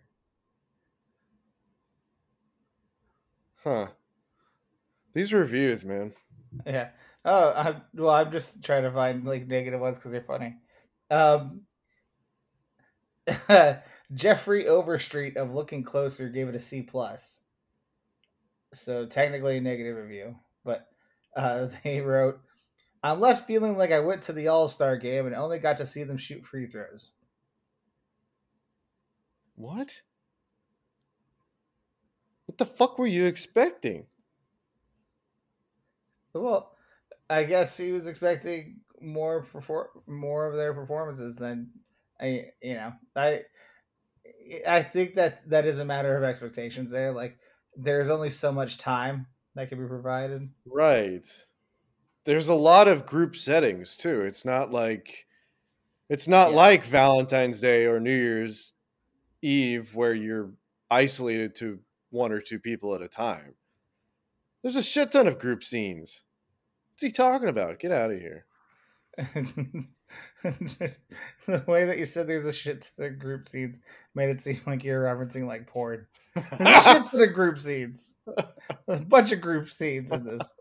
[3.63, 3.87] Huh.
[5.13, 6.13] These reviews, man.
[6.65, 6.89] Yeah.
[7.25, 10.57] Oh, I'm, well, I'm just trying to find like negative ones because they're funny.
[11.09, 11.61] Um,
[14.13, 17.41] Jeffrey Overstreet of Looking Closer gave it a C plus.
[18.73, 20.87] So technically a negative review, but
[21.35, 22.39] uh, they wrote,
[23.03, 25.85] "I'm left feeling like I went to the All Star game and only got to
[25.85, 27.11] see them shoot free throws."
[29.55, 30.01] What?
[32.45, 34.07] What the fuck were you expecting?
[36.33, 36.72] Well,
[37.29, 41.69] I guess he was expecting more perfor- more of their performances than
[42.21, 43.41] I you know I
[44.67, 47.11] I think that that is a matter of expectations there.
[47.11, 47.37] Like
[47.75, 50.49] there's only so much time that can be provided.
[50.65, 51.27] Right.
[52.25, 54.21] There's a lot of group settings too.
[54.21, 55.25] It's not like
[56.09, 56.57] it's not Yeah.
[56.57, 58.73] like Valentine's Day or New Year's
[59.41, 60.51] Eve where you're
[60.89, 61.79] isolated to
[62.11, 63.55] one or two people at a time.
[64.61, 66.23] There's a shit ton of group scenes.
[66.93, 67.79] What's he talking about?
[67.79, 68.45] Get out of here.
[69.17, 69.87] the
[71.67, 73.79] way that you said there's a shit to the group scenes
[74.13, 76.05] made it seem like you're referencing like porn.
[76.35, 78.13] Shit to the group scenes.
[78.87, 80.53] A bunch of group scenes in this.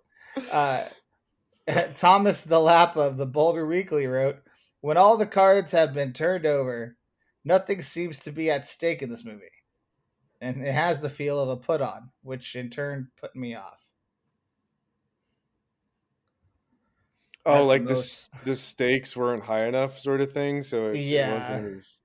[0.51, 0.85] Uh,
[1.99, 4.37] Thomas Delapa of the Boulder Weekly wrote,
[4.81, 6.97] "When all the cards have been turned over,
[7.45, 9.45] nothing seems to be at stake in this movie,
[10.40, 13.79] and it has the feel of a put on, which in turn put me off."
[17.45, 20.63] Oh, That's like the the most- the stakes weren't high enough, sort of thing.
[20.63, 21.39] So it, it Yeah.
[21.51, 22.01] wasn't as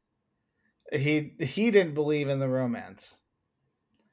[1.02, 3.20] he he didn't believe in the romance.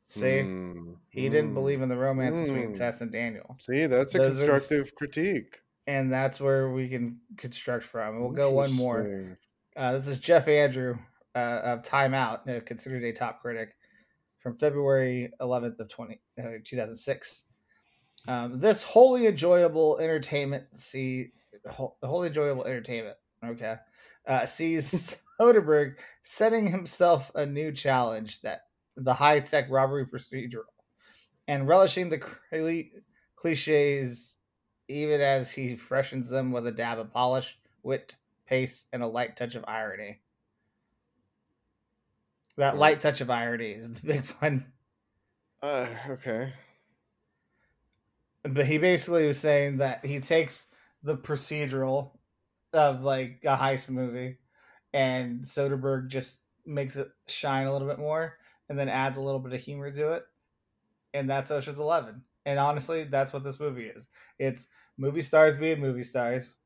[0.09, 1.55] See, Hmm, he didn't hmm.
[1.55, 2.79] believe in the romance between Mm.
[2.79, 5.61] Tess and Daniel, See, that's a Those constructive critique.
[5.87, 8.21] and that's where we can construct from.
[8.21, 9.39] We'll go one more.
[9.77, 10.97] Uh, this is Geoff Andrew
[11.35, 13.75] uh, of Time Out, considered a top critic
[14.39, 17.47] from February 11th of 20, uh, 2006.
[18.27, 21.33] Um, this wholly enjoyable entertainment see
[21.69, 23.17] wholly enjoyable entertainment.
[23.45, 23.77] Okay,
[24.27, 28.63] uh, sees Soderbergh setting himself a new challenge that
[28.97, 30.65] the high tech robbery procedural,
[31.49, 32.93] and relishing the cli-
[33.37, 34.37] cliches,
[34.89, 38.15] even as he freshens them with a dab of polish, wit,
[38.47, 40.21] pace, and a light touch of irony.
[42.57, 44.73] That light touch of irony is the big one.
[45.61, 46.53] Uh, okay.
[48.44, 50.66] But he basically was saying that he takes
[51.02, 52.12] the procedural
[52.72, 54.38] of like a heist movie
[54.92, 59.40] and Soderbergh just makes it shine a little bit more and then adds a little
[59.40, 60.24] bit of humor to it.
[61.12, 62.22] And that's Ocean's 11.
[62.46, 64.09] And honestly, that's what this movie is.
[64.38, 64.66] It's
[64.98, 66.57] movie stars being movie stars.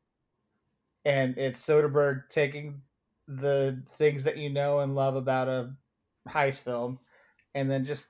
[1.04, 2.80] And it's Soderbergh taking
[3.28, 5.72] the things that you know and love about a
[6.28, 6.98] heist film
[7.54, 8.08] and then just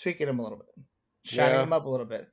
[0.00, 0.84] tweaking them a little bit,
[1.24, 1.60] shining Yeah.
[1.62, 2.28] them up a little bit.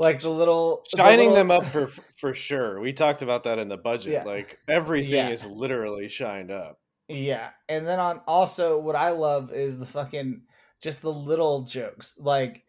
[0.00, 1.86] Like the little the Shining little- them up for
[2.16, 2.80] for sure.
[2.80, 4.12] We talked about that in the budget.
[4.14, 4.24] Yeah.
[4.24, 5.28] Like everything Yeah.
[5.28, 6.80] is literally shined up.
[7.08, 10.42] Yeah, and then on also what I love is the fucking
[10.82, 12.16] just the little jokes.
[12.18, 12.64] Like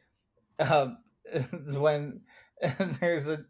[0.59, 0.97] um
[1.73, 2.21] when
[2.99, 3.45] there's a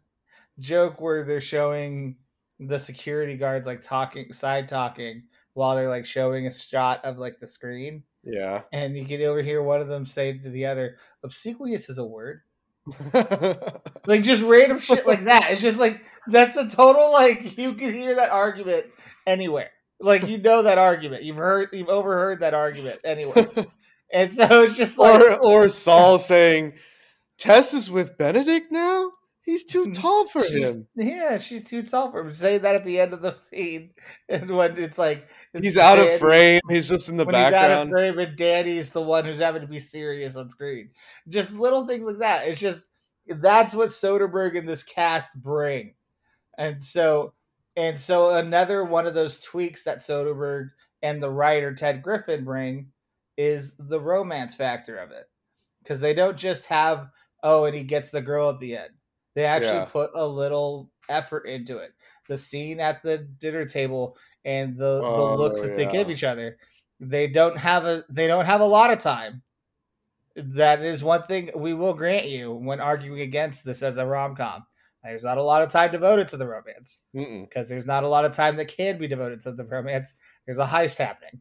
[0.58, 2.16] joke where they're showing
[2.60, 7.40] the security guards like talking side talking while they're like showing a shot of like
[7.40, 8.60] the screen Yeah.
[8.72, 12.42] and you can overhear one of them say to the other obsequious is a word
[14.06, 15.50] like just random shit like that.
[15.50, 18.86] It's just like that's a total like you can hear that argument
[19.26, 19.70] anywhere.
[20.00, 21.22] Like you know that argument.
[21.22, 23.46] You've heard you've overheard that argument anywhere.
[24.12, 26.74] And so it's just like or or Saul saying,
[27.38, 29.12] "Tess is with Benedict now.
[29.44, 29.92] He's too hmm.
[29.92, 30.86] tall for she's, him.
[30.94, 33.90] yeah she's too tall for him say that at the end of the scene
[34.28, 35.28] and when it's like
[35.60, 36.60] He's out of frame.
[36.68, 39.68] He's just in the he's out of frame and Danny's the one who's having to
[39.68, 40.88] be serious on screen.
[41.28, 42.46] Just little things like that.
[42.46, 42.88] It's just
[43.26, 45.94] that's what Soderbergh and this cast bring.
[46.56, 47.34] And so
[47.76, 50.70] and so another one of those tweaks that Soderbergh
[51.02, 52.88] and the writer Ted Griffin bring
[53.36, 55.28] is the romance factor of it.
[55.82, 57.08] Because they don't just have,
[57.42, 58.90] oh, and he gets the girl at the end.
[59.34, 59.84] They actually Yeah.
[59.86, 61.92] put a little effort into it.
[62.28, 66.24] The scene at the dinner table and the, the Oh, looks that they give each
[66.24, 66.58] other.
[67.00, 69.42] They don't have a they don't have a lot of time.
[70.36, 74.34] That is one thing we will grant you when arguing against this as a rom
[74.36, 74.64] com.
[75.02, 78.24] There's not a lot of time devoted to the romance because there's not a lot
[78.24, 80.14] of time that can be devoted to the romance.
[80.46, 81.40] There's a heist happening.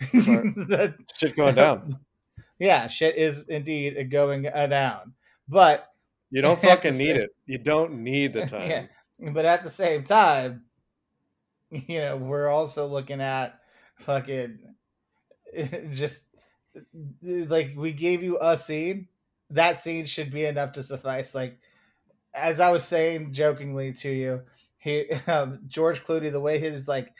[0.68, 1.98] That- Shit going down.
[2.58, 5.14] yeah, shit is indeed going uh, down.
[5.48, 5.86] But
[6.30, 7.30] You don't fucking need same- it.
[7.46, 8.70] You don't need the time.
[8.70, 8.86] Yeah.
[9.32, 10.64] but at the same time,
[11.70, 13.58] you know, we're also looking at
[13.96, 14.58] fucking
[15.92, 16.28] just
[17.22, 19.08] like we gave you a scene.
[19.50, 21.34] That scene should be enough to suffice.
[21.34, 21.58] Like
[22.34, 24.42] as I was saying jokingly to you,
[24.78, 27.12] he um, George Clooney, the way his like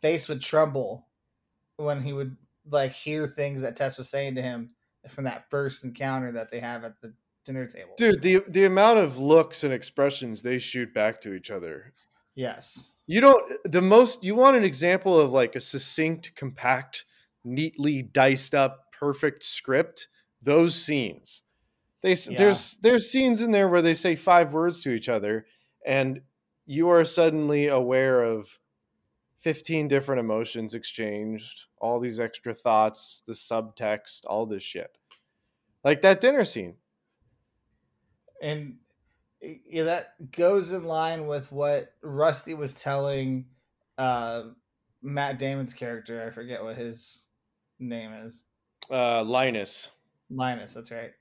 [0.00, 1.06] face would tremble
[1.76, 2.36] when he would
[2.70, 4.70] like hear things that Tess was saying to him
[5.08, 7.12] from that first encounter that they have at the
[7.44, 7.94] dinner table.
[7.96, 11.92] Dude, the the amount of looks and expressions they shoot back to each other.
[12.34, 12.90] Yes.
[13.06, 17.04] You don't the most you want an example of like a succinct, compact,
[17.44, 20.08] neatly diced up, perfect script.
[20.42, 21.42] Those scenes.
[22.02, 22.36] They Yeah.
[22.38, 25.46] there's there's scenes in there where they say five words to each other,
[25.84, 26.22] and
[26.66, 28.58] you are suddenly aware of
[29.38, 34.96] 15 different emotions exchanged, all these extra thoughts, the subtext, all this shit.
[35.82, 36.76] Like that dinner scene.
[38.40, 38.78] And
[39.40, 43.48] yeah, that goes in line with what Rusty was telling
[43.98, 44.50] uh,
[45.02, 46.22] Matt Damon's character.
[46.26, 47.26] I forget what his
[47.78, 48.44] name is.
[48.90, 49.90] Uh Linus.
[50.30, 50.74] Linus.
[50.74, 51.12] That's right.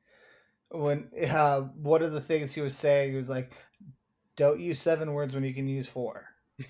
[0.72, 3.58] When uh, one of the things he was saying, he was like,
[4.36, 6.26] "Don't use seven words when you can use 4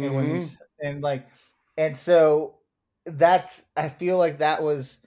[0.00, 1.28] And when he's and like,
[1.76, 2.58] and so
[3.06, 5.04] that's I feel like that was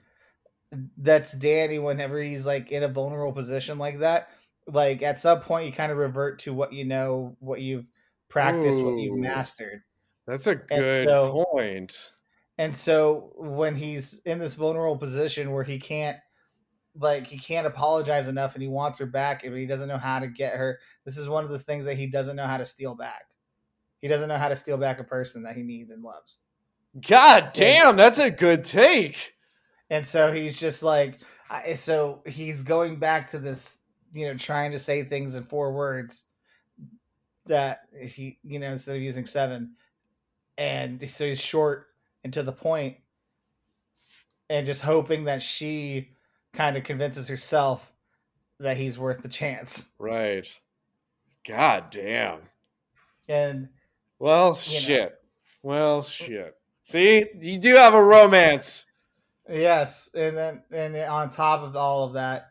[0.98, 4.28] that's Danny whenever he's like in a vulnerable position like that.
[4.66, 7.86] Like at some point you kind of revert to what you know, what you've
[8.28, 9.82] practiced, what you've mastered.
[10.26, 12.12] That's a And good so- point.
[12.58, 16.16] And so when he's in this vulnerable position where he can't
[16.98, 20.18] like he can't apologize enough and he wants her back and he doesn't know how
[20.18, 20.80] to get her.
[21.04, 23.26] This is one of those things that he doesn't know how to steal back.
[23.98, 26.38] He doesn't know how to steal back a person that he needs and loves.
[27.06, 29.34] God damn, that's a good take.
[29.90, 31.20] And so he's just like,
[31.74, 33.80] so he's going back to this,
[34.12, 36.24] you know, trying to say things in four words
[37.46, 39.72] that he, you know, instead of using seven.
[40.58, 41.88] And so he's short
[42.24, 42.96] and to the point
[44.50, 46.10] and just hoping that she
[46.52, 47.92] kind of convinces herself
[48.58, 49.92] that he's worth the chance.
[49.98, 50.48] Right.
[51.46, 52.40] God damn.
[53.28, 53.68] And
[54.18, 55.10] well, shit.
[55.10, 55.16] Know.
[55.62, 56.56] Well, shit.
[56.82, 58.85] See, you do have a romance.
[59.48, 62.50] Yes, and then and on top of all of that,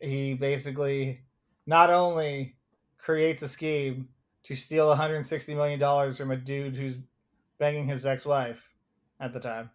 [0.00, 1.20] he basically
[1.66, 2.56] not only
[2.98, 4.08] creates a scheme
[4.44, 6.98] to steal 160 million dollars from a dude who's
[7.58, 8.62] banging his ex-wife
[9.18, 9.70] at the time,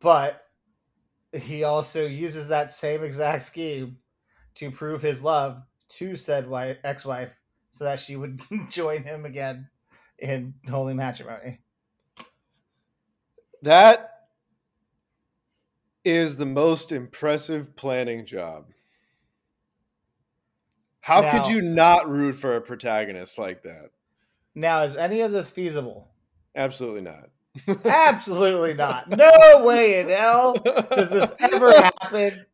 [0.00, 0.44] but
[1.32, 3.98] he also uses that same exact scheme
[4.54, 7.34] to prove his love to said wife, ex-wife
[7.70, 9.68] so that she would join him again
[10.18, 11.60] in holy matrimony.
[13.62, 14.17] That
[16.04, 18.66] is the most impressive planning job.
[21.00, 23.90] How now, could you not root for a protagonist like that?
[24.54, 26.08] Now, is any of this feasible?
[26.54, 27.30] Absolutely not.
[27.84, 29.08] Absolutely not.
[29.08, 32.44] No way in hell does this ever happen.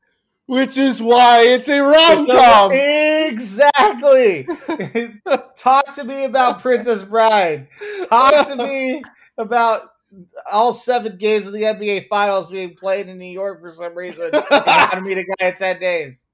[0.46, 2.70] Which is why it's a rom com.
[2.72, 4.46] Exactly.
[5.56, 7.66] Talk to me about Princess Bride.
[8.10, 9.02] Talk to me
[9.38, 9.93] about
[10.52, 14.30] all seven games of the NBA Finals being played in New York for some reason.
[14.32, 16.26] I how to meet a guy in 10 days.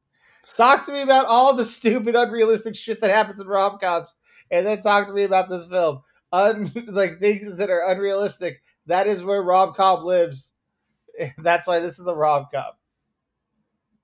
[0.55, 4.16] Talk to me about all the stupid, unrealistic shit that happens in rom coms,
[4.51, 8.62] and then talk to me about this film un like things that are unrealistic.
[8.87, 10.53] That is where rom com lives.
[11.38, 12.73] That's why this is a rom com.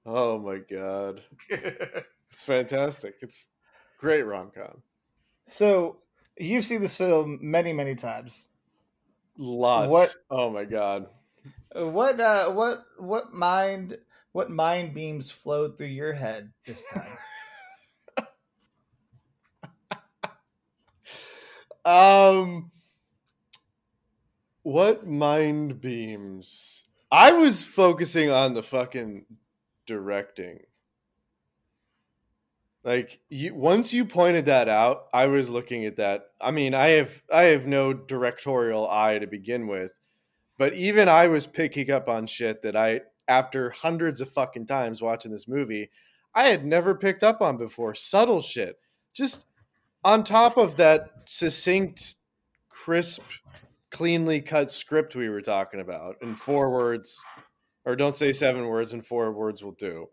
[0.04, 3.16] Oh my god, it's fantastic!
[3.22, 3.48] It's
[3.98, 4.82] great rom com.
[5.46, 5.98] So
[6.38, 8.48] you've seen this film many, many times.
[9.38, 9.90] Lots.
[9.90, 10.16] What?
[10.30, 11.06] Oh my god.
[11.74, 12.20] What?
[12.20, 12.84] Uh, what?
[12.98, 13.98] What mind?
[14.32, 17.06] What mind beams flowed through your head this time?
[21.86, 22.72] Um,
[24.64, 26.82] what mind beams?
[27.12, 29.24] I was focusing on the fucking
[29.86, 30.58] directing.
[32.86, 36.26] Like you, once you pointed that out, I was looking at that.
[36.40, 39.90] I mean, I have I have no directorial eye to begin with,
[40.56, 45.02] but even I was picking up on shit that I after hundreds of fucking times
[45.02, 45.90] watching this movie,
[46.32, 47.96] I had never picked up on before.
[47.96, 48.76] Subtle shit.
[49.12, 49.46] Just
[50.04, 52.14] on top of that succinct,
[52.68, 53.24] crisp,
[53.90, 57.20] cleanly cut script we were talking about in four words,
[57.84, 60.06] or don't say seven words, and four words will do.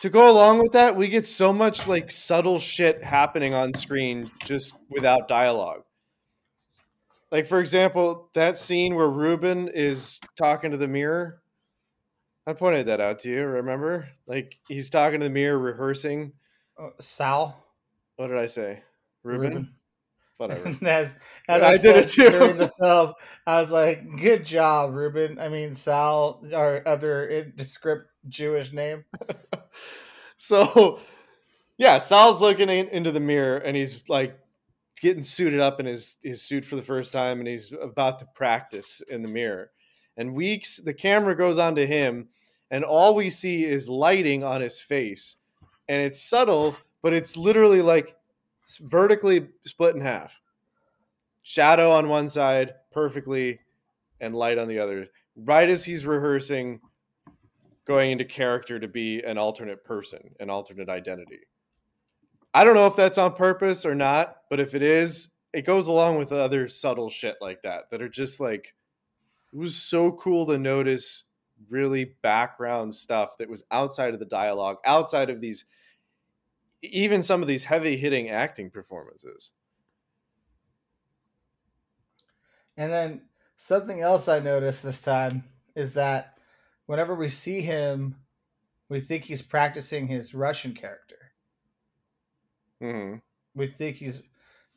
[0.00, 4.30] To go along with that, we get so much like subtle shit happening on screen
[4.44, 5.84] just without dialogue.
[7.32, 11.42] Like, for example, that scene where Reuben is talking to the mirror.
[12.46, 14.08] I pointed that out to you, remember?
[14.26, 16.32] Like, he's talking to the mirror, rehearsing.
[16.78, 17.64] Uh, Sal?
[18.16, 18.82] What did I say?
[19.24, 19.48] Reuben?
[19.48, 19.74] Reuben.
[20.38, 20.68] Whatever.
[20.86, 21.16] as,
[21.48, 23.14] as I, I did it too during the film,
[23.46, 29.04] I was like, "Good job, Reuben." I mean, Sal, our other descript Jewish name.
[30.36, 31.00] so,
[31.78, 34.38] yeah, Sal's looking in, into the mirror and he's like
[35.00, 38.26] getting suited up in his his suit for the first time, and he's about to
[38.34, 39.70] practice in the mirror.
[40.18, 42.28] And weeks, the camera goes on to him,
[42.70, 45.36] and all we see is lighting on his face,
[45.88, 48.16] and it's subtle but it's literally like
[48.82, 50.40] vertically split in half.
[51.42, 53.60] Shadow on one side, perfectly,
[54.20, 55.06] and light on the other.
[55.36, 56.80] Right as he's rehearsing,
[57.86, 61.40] going into character to be an alternate person, an alternate identity.
[62.52, 65.88] I don't know if that's on purpose or not, but if it is, it goes
[65.88, 68.74] along with other subtle shit like that that are just like
[69.52, 71.24] it was so cool to notice
[71.70, 75.64] really background stuff that was outside of the dialogue, outside of these
[76.82, 79.52] even some of these heavy hitting acting performances.
[82.76, 83.22] And then
[83.56, 86.38] something else I noticed this time is that
[86.86, 88.16] whenever we see him,
[88.88, 91.16] we think he's practicing his Russian character.
[92.82, 93.16] Mm-hmm.
[93.54, 94.22] We think he's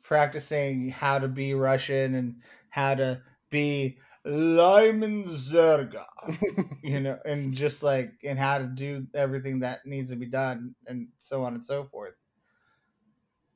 [0.02, 2.36] practicing how to be Russian and
[2.70, 3.20] how to
[3.50, 6.04] be Lyman Zerga,
[6.82, 10.74] you know, and just like and how to do everything that needs to be done,
[10.86, 12.14] and so on and so forth.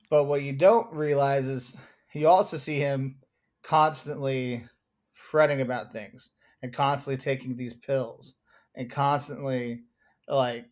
[0.08, 1.76] But what you don't realize is
[2.12, 3.16] you also see him
[3.62, 4.64] constantly
[5.12, 6.30] fretting about things
[6.62, 8.34] and constantly taking these pills
[8.74, 9.82] and constantly
[10.28, 10.66] like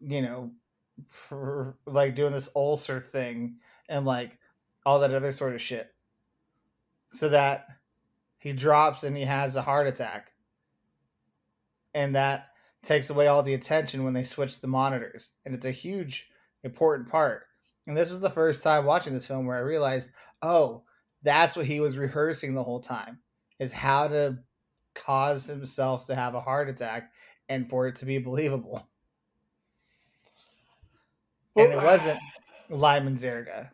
[0.00, 0.50] you know
[1.08, 3.56] for, like doing this ulcer thing
[3.88, 4.38] and like
[4.84, 5.88] all that other sort of shit
[7.12, 7.66] so that
[8.40, 10.32] he drops and he has a heart attack.
[11.94, 12.48] And that
[12.82, 15.30] takes away all the attention when they switch the monitors.
[15.44, 16.28] And it's a huge
[16.64, 17.44] important part.
[17.86, 20.10] And this was the first time watching this film where i realized
[20.42, 20.82] oh
[21.22, 23.18] that's what he was rehearsing the whole time
[23.58, 24.38] is how to
[24.94, 27.12] cause himself to have a heart attack
[27.48, 28.86] and for it to be believable.
[31.56, 32.18] And it wasn't
[32.70, 33.70] Lyman Zerga.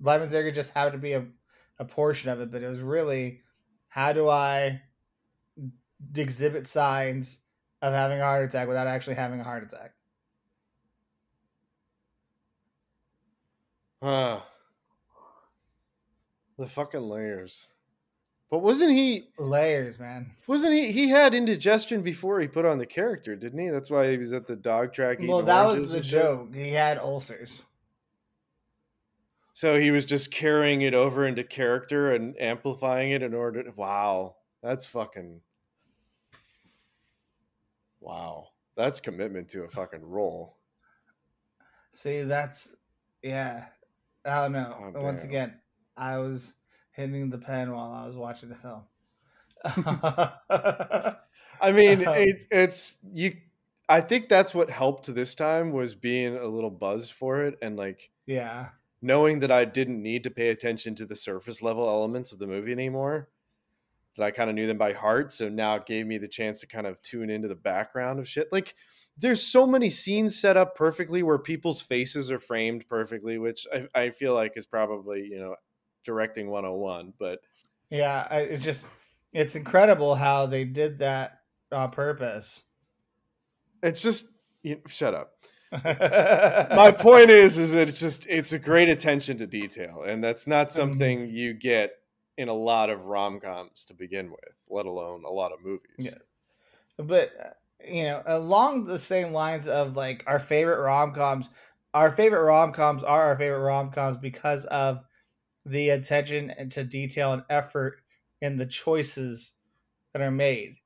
[0.00, 1.24] Lyman Zerga just happened to be a,
[1.78, 3.42] a portion of it, but it was really
[3.88, 4.80] how do I
[6.16, 7.40] exhibit signs
[7.82, 9.92] of having a heart attack without actually having a heart attack?
[14.02, 14.40] Huh.
[16.58, 17.68] The fucking layers.
[18.50, 20.30] But wasn't he layers, man?
[20.46, 20.90] Wasn't he?
[20.90, 23.68] He had indigestion before he put on the character, didn't he?
[23.68, 25.18] That's why he was at the dog track.
[25.20, 26.54] Well, that was the joke.
[26.54, 27.62] He had ulcers.
[29.58, 33.64] So he was just carrying it over into character and amplifying it in order.
[33.64, 35.40] To, wow, that's fucking.
[37.98, 40.58] Wow, that's commitment to a fucking role.
[41.90, 42.76] See, that's
[43.20, 43.64] yeah.
[44.24, 44.92] I don't know.
[44.94, 45.58] Oh, Once again,
[45.96, 46.54] I was
[46.92, 48.84] hitting the pen while I was watching the film.
[51.60, 53.34] I mean, um, it, it's you.
[53.88, 57.76] I think that's what helped this time was being a little buzzed for it and
[57.76, 58.68] like yeah,
[59.00, 62.46] knowing that I didn't need to pay attention to the surface level elements of the
[62.46, 63.28] movie anymore.
[64.16, 66.60] That I kind of knew them by heart, so now it gave me the chance
[66.60, 68.48] to kind of tune into the background of shit.
[68.50, 68.74] Like,
[69.16, 73.86] there's so many scenes set up perfectly where people's faces are framed perfectly, which I,
[73.94, 75.54] I feel like is probably you know
[76.08, 77.40] directing 101 but
[77.90, 78.88] yeah it's just
[79.34, 81.40] it's incredible how they did that
[81.70, 82.62] on purpose
[83.82, 84.28] it's just
[84.62, 85.32] you know, shut up
[85.84, 90.46] my point is is that it's just it's a great attention to detail and that's
[90.46, 91.36] not something mm-hmm.
[91.36, 91.92] you get
[92.38, 96.10] in a lot of rom-coms to begin with let alone a lot of movies yeah
[96.96, 97.50] but uh,
[97.86, 101.50] you know along the same lines of like our favorite rom-coms
[101.92, 105.00] our favorite rom-coms are our favorite rom-coms because of
[105.66, 108.00] the attention to detail and effort
[108.40, 109.54] in the choices
[110.12, 110.76] that are made.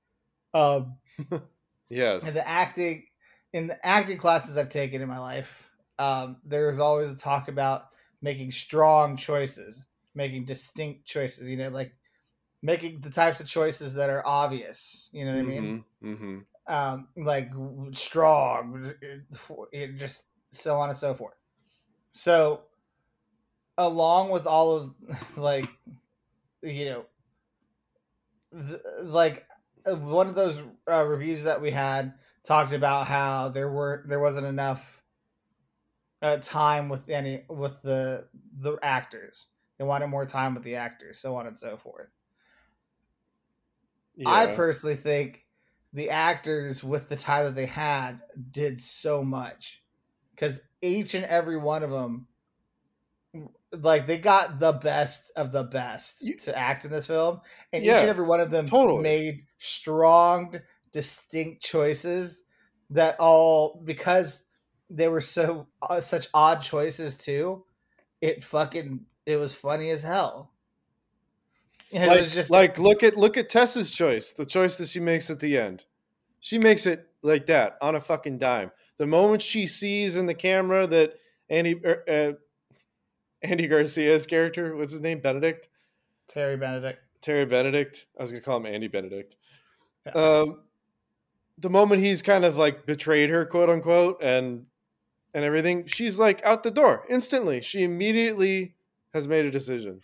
[0.55, 0.97] Um,
[1.89, 2.27] yes.
[2.27, 3.05] And the acting
[3.53, 7.87] in the acting classes I've taken in my life, um, there's always talk about
[8.23, 9.85] making strong choices,
[10.15, 11.49] making distinct choices.
[11.49, 11.93] You know, like
[12.63, 15.09] making the types of choices that are obvious.
[15.13, 15.85] You know what mm-hmm, I mean?
[16.03, 16.13] Mm-hmm.
[16.13, 16.39] mm-hmm.
[16.73, 17.51] Um, like
[17.93, 18.95] strong,
[19.97, 21.35] just so on and so forth.
[22.13, 22.63] So
[23.79, 24.95] along with all of
[25.37, 25.69] like
[26.63, 27.05] you know
[28.69, 29.47] th- like
[29.87, 32.15] uh, one of those uh, reviews that we had
[32.45, 35.03] talked about how there were there wasn't enough
[36.23, 38.27] uh, time with any with the
[38.59, 39.47] the actors
[39.79, 42.09] they wanted more time with the actors so on and so forth
[44.17, 44.31] yeah.
[44.31, 45.47] i personally think
[45.93, 48.21] the actors with the time that they had
[48.51, 49.83] did so much
[50.35, 52.27] because each and every one of them
[53.73, 57.41] like they got the best of the best to act in this film,
[57.73, 59.03] and yeah, each and every one of them totally.
[59.03, 60.61] made strong,
[60.93, 62.45] distinct choices
[62.91, 64.45] that all because
[64.91, 67.65] they were so uh, such odd choices too.
[68.21, 70.53] It fucking it was funny as hell.
[71.93, 75.31] And like, just like look at look at Tessa's choice, the choice that she makes
[75.31, 75.85] at the end.
[76.41, 78.71] She makes it like that on a fucking dime.
[78.99, 81.15] The moment she sees in the camera that
[81.49, 82.33] Andy er, uh,
[83.43, 84.77] Andy Garcia's character.
[84.77, 85.21] What's his name?
[85.21, 85.69] Benedict.
[86.29, 87.01] Terry Benedict.
[87.21, 88.07] Terry Benedict.
[88.19, 89.37] I was gonna call him Andy Benedict.
[90.07, 90.13] Yeah.
[90.13, 90.61] Um,
[91.63, 94.67] the moment he's kind of like betrayed her, quote unquote, and
[95.33, 97.61] and everything, she's like out the door instantly.
[97.63, 98.75] She immediately
[99.15, 100.01] has made a decision.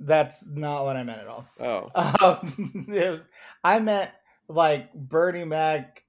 [0.00, 1.46] That's not what I meant at all.
[1.60, 1.90] Oh,
[2.42, 3.26] um, was,
[3.62, 4.10] I meant
[4.48, 6.02] like Bernie Mac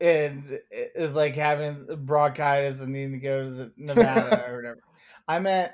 [0.00, 0.58] and
[0.98, 4.80] uh, like having bronchitis and needing to go to the Nevada or whatever.
[5.28, 5.72] I meant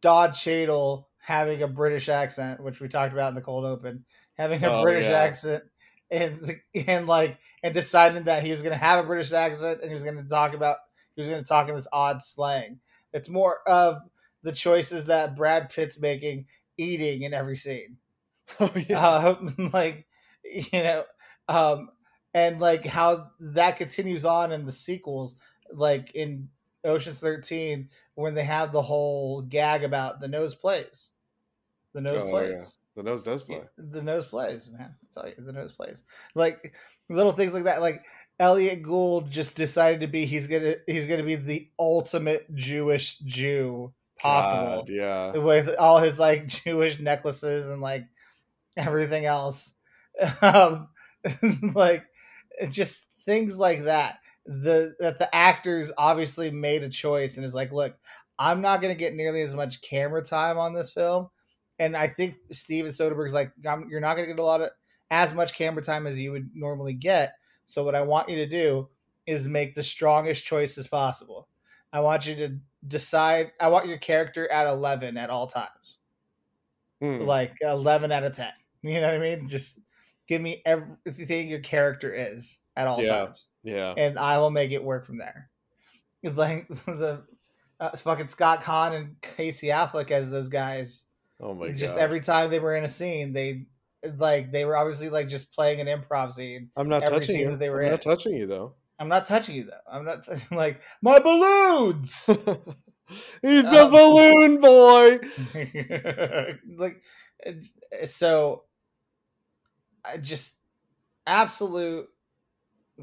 [0.00, 4.04] Don Cheadle having a British accent, which we talked about in the cold open,
[4.38, 5.18] having a oh, British yeah.
[5.18, 5.64] accent
[6.10, 9.90] and and like and deciding that he was going to have a British accent and
[9.90, 10.76] he was going to talk about
[11.14, 12.78] he was going to talk in this odd slang.
[13.12, 13.98] It's more of
[14.42, 17.96] the choices that Brad Pitt's making eating in every scene.
[18.60, 19.06] Oh, yeah.
[19.06, 20.06] um, like
[20.42, 21.04] you know,
[21.48, 21.90] um,
[22.32, 25.34] and like how that continues on in the sequels,
[25.70, 26.48] like in
[26.82, 31.10] Ocean's Thirteen, when they have the whole gag about the nose plays,
[31.98, 32.30] The nose Oh, yeah.
[32.30, 32.78] plays.
[32.94, 33.62] The nose does play.
[33.76, 34.94] The nose plays, man.
[34.94, 36.04] I tell you, the nose plays.
[36.36, 36.74] Like
[37.08, 37.80] little things like that.
[37.80, 38.02] Like
[38.38, 40.24] Elliott Gould just decided to be.
[40.24, 40.76] He's gonna.
[40.86, 45.36] He's gonna be the ultimate Jewish Jew possible God, yeah.
[45.36, 48.06] with all his like Jewish necklaces and like
[48.76, 49.74] everything else.
[50.42, 50.88] Um,
[51.74, 52.04] like
[52.70, 54.18] just things like that.
[54.46, 57.94] The that the actors obviously made a choice and is like, look,
[58.38, 61.28] I'm not to get nearly as much camera time on this film,
[61.78, 64.70] and I think Steven Soderbergh's like, I'm, you're not going to get a lot of
[65.10, 67.34] as much camera time as you would normally get.
[67.64, 68.88] So what I want you to do
[69.26, 71.48] is make the strongest choices possible.
[71.92, 73.52] I want you to decide.
[73.60, 75.98] I want your character at 11 at all times
[77.00, 77.20] Hmm.
[77.22, 78.50] like 11 out of 10
[78.82, 79.78] you know what i mean just
[80.26, 83.26] give me everything your character is at all Yeah.
[83.26, 83.94] times Yeah.
[83.96, 85.48] and i will make it work from there
[86.24, 87.24] like the
[87.78, 91.04] uh, fucking scott Caan and casey affleck as those guys
[91.40, 91.80] Oh my just god.
[91.80, 93.66] Just every time they were in a scene they
[94.16, 97.44] like they were obviously like just playing an improv scene I'm not every touching scene
[97.46, 97.50] you.
[97.50, 97.92] that they were I'm in.
[97.92, 98.74] not touching you though.
[98.98, 102.28] i'm not touching you though i'm not t- like my balloons
[103.42, 105.18] He's a Um, balloon boy.
[106.76, 107.02] like
[107.46, 107.52] uh,
[108.06, 108.64] so
[110.04, 110.56] I just
[111.26, 112.06] absolute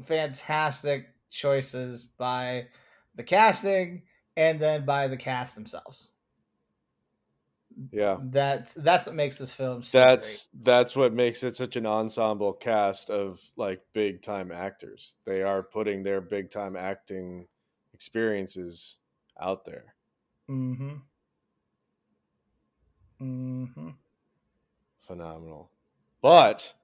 [0.04, 2.68] fantastic choices by
[3.16, 4.02] the casting
[4.36, 6.12] and then by the cast themselves
[7.92, 8.16] Yeah.
[8.30, 12.52] that's that's what makes this film so That's that's what makes it such an ensemble
[12.54, 15.16] cast of like big time actors.
[15.26, 17.46] They are putting their big time acting
[17.92, 18.96] experiences
[19.40, 19.94] out there.
[20.46, 20.56] great.
[20.58, 20.94] mm-hmm
[23.20, 23.90] mm-hmm
[25.06, 25.70] Phenomenal.
[26.20, 26.74] But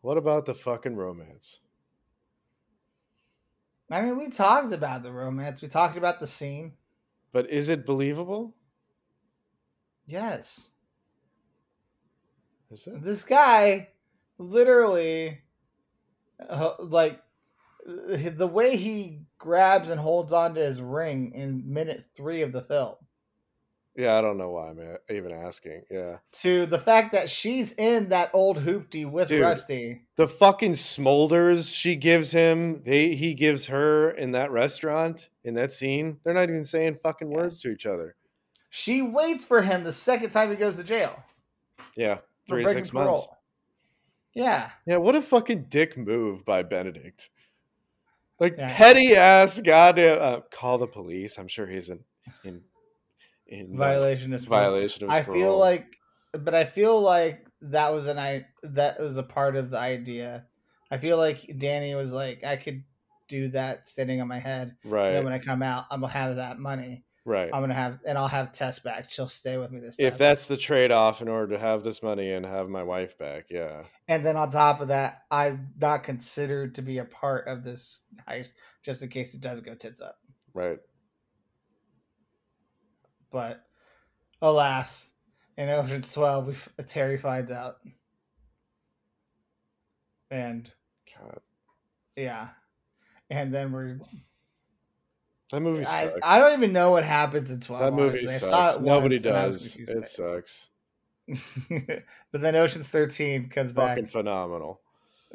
[0.00, 1.60] what about the fucking romance?
[3.90, 6.72] i mean we talked about the romance we talked about the scene
[7.32, 8.54] But is it believable?
[10.08, 10.70] Yes
[12.72, 13.02] Is it?
[13.04, 13.88] this guy
[14.38, 15.38] literally
[16.48, 17.20] uh, like
[17.86, 22.94] the way he grabs and holds onto his ring in minute three of the film
[23.96, 25.82] Yeah, I don't know why I'm even asking.
[25.90, 26.18] Yeah.
[26.42, 29.40] to the fact that she's in that old hoopty with Dude.
[29.42, 35.54] rusty The fucking smolders she gives him, they he gives her in that restaurant, in
[35.54, 38.14] that scene, they're not even saying fucking words to each other.
[38.70, 41.22] She waits for him the second time he goes to jail
[41.96, 42.18] Yeah.
[42.48, 43.06] Three to six months.
[43.08, 43.36] parole.
[44.34, 47.30] yeah Yeah, what a fucking dick move by Benedict.
[48.40, 48.72] Like Yeah.
[48.76, 51.38] petty ass goddamn uh, call the police.
[51.38, 52.00] I'm sure he's in
[52.44, 52.62] in
[53.46, 55.96] in uh, violation is violation of I feel like,
[56.32, 60.46] but I feel like that was an I that was a part of the idea.
[60.90, 62.84] I feel like Danny was like, I could
[63.28, 64.76] do that standing on my head.
[64.84, 67.04] And right, then when I come out, I'm gonna have that money.
[67.28, 67.50] Right.
[67.52, 69.10] I'm gonna have, and I'll have Tess back.
[69.10, 70.06] She'll stay with me this time.
[70.06, 73.16] If that's the trade off in order to have this money and have my wife
[73.18, 73.84] back, yeah.
[74.08, 78.00] and then on top of that, I'm not considered to be a part of this
[78.28, 80.16] heist, just in case it does go tits up.
[80.54, 80.78] Right.
[83.30, 83.62] But
[84.40, 85.10] alas,
[85.56, 87.76] in Ocean's Twelve, we, Terry finds out,
[90.30, 90.70] and
[91.16, 91.40] God.
[92.16, 92.48] yeah,
[93.30, 93.98] and then we're
[95.52, 96.18] That movie I, sucks.
[96.22, 97.82] I don't even know what happens in 12.
[97.82, 98.34] that movie honestly.
[98.34, 98.76] I saw sucks.
[98.76, 99.88] it Nobody once and I was does.
[99.88, 100.68] It sucks.
[102.32, 104.12] but then Ocean's 13 comes Fucking back.
[104.12, 104.80] phenomenal.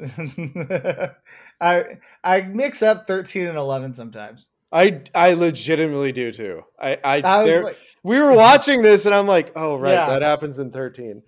[1.60, 1.84] I
[2.22, 4.48] I mix up 13 and 11 sometimes.
[4.72, 6.62] I I legitimately do too.
[6.78, 10.06] I I, I there- like, we were watching this and I'm like, oh right, Yeah.
[10.10, 11.22] that happens in 13.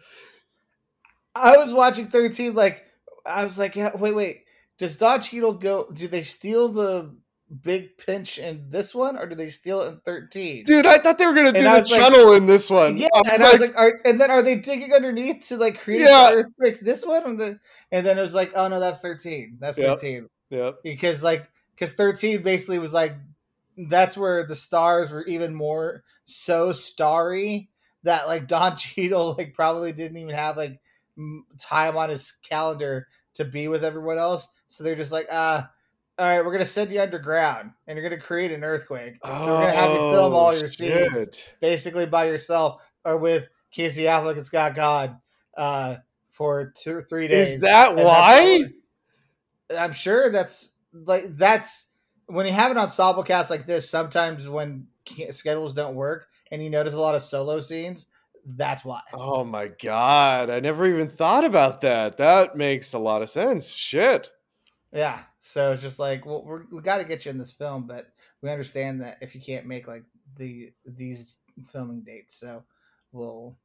[1.34, 2.84] I was watching 13 like
[3.24, 4.44] I was like, yeah, wait, wait.
[4.78, 7.14] Does Don Cheadle go do they steal the
[7.62, 10.64] big pinch in this one or do they steal it in 13?
[10.64, 12.96] Dude, I thought they were gonna do And the was like- channel in this one.
[12.96, 15.78] Yeah, I and I was like, are, and then are they digging underneath to like
[15.80, 16.30] create Yeah.
[16.30, 16.80] the earthquake?
[16.80, 17.60] This one, and, the,
[17.92, 19.58] and then it was like, oh no, that's thirteen.
[19.60, 19.98] That's Yep.
[19.98, 20.76] thirteen yep.
[20.82, 23.14] because like because thirteen basically was like
[23.90, 27.68] that's where the stars were even more so starry
[28.02, 30.80] that like Don Cheadle like probably didn't even have like
[31.58, 34.48] time on his calendar to be with everyone else.
[34.66, 35.70] So they're just like, ah.
[36.18, 39.14] All right, we're gonna send you underground, and you're gonna create an earthquake.
[39.24, 43.48] so we're gonna have you film all your scenes Oh, basically by yourself or with
[43.70, 45.16] Casey Affleck and Scott God
[45.56, 45.96] uh,
[46.32, 47.54] for two or three days.
[47.54, 48.64] Is that And why?
[49.76, 51.88] I'm sure that's like that's
[52.26, 53.88] when you have an ensemble cast like this.
[53.88, 54.86] Sometimes when
[55.30, 58.06] schedules don't work and you notice a lot of solo scenes,
[58.46, 59.00] that's why.
[59.12, 62.16] Oh my god, I never even thought about that.
[62.16, 63.68] That makes a lot of sense.
[63.68, 64.30] Shit.
[64.92, 65.22] Yeah.
[65.38, 68.06] So it's just like, well, we're, we got to get you in this film, but
[68.42, 70.04] we understand that if you can't make like
[70.36, 71.38] the these
[71.72, 72.62] filming dates, so
[73.12, 73.56] we'll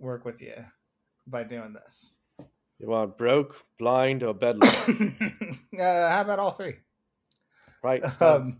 [0.00, 0.54] work with you
[1.26, 2.16] by doing this.
[2.78, 5.16] You want broke, blind, or bedlam?
[5.78, 6.74] uh, how about all three?
[7.82, 8.02] right.
[8.20, 8.58] Um,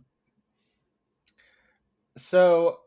[2.17, 2.79] so,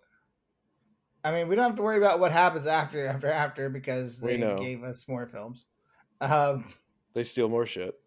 [1.24, 4.38] I mean, we don't have to worry about what happens after after after because they
[4.38, 5.66] gave us more films.
[6.22, 6.66] Um,
[7.14, 8.00] they steal more shit.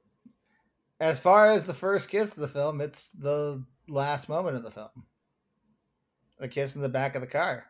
[1.01, 4.71] As far as the first kiss of the film, it's the last moment of the
[4.71, 4.89] film.
[6.39, 7.67] The kiss in the back of the car.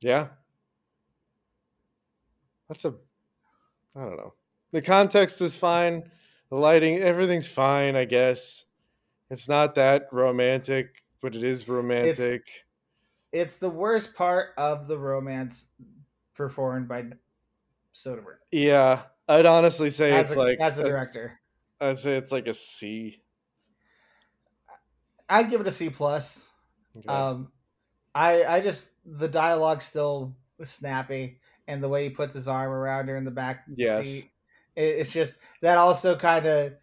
[0.00, 0.28] Yeah.
[2.68, 2.94] That's a.
[3.94, 4.34] I don't know.
[4.72, 6.10] The context is fine.
[6.50, 8.64] The lighting, everything's fine, I guess.
[9.30, 12.42] It's not that romantic, but it is romantic.
[13.32, 15.68] It's the worst part of the romance
[16.34, 17.04] performed by
[17.94, 19.02] Soderbergh yeah.
[19.28, 20.58] I'd honestly say as it's a, like.
[20.60, 21.38] as a director.
[21.82, 23.22] I'd say it's like a C.
[25.28, 26.48] I'd give it a C plus.
[26.96, 27.24] Okay.
[27.24, 27.52] Um,
[28.14, 33.08] I I just the dialogue still snappy, and the way he puts his arm around
[33.08, 34.24] her in the back Yes.
[34.24, 34.32] seat,
[34.76, 36.74] it, it's just that also kind of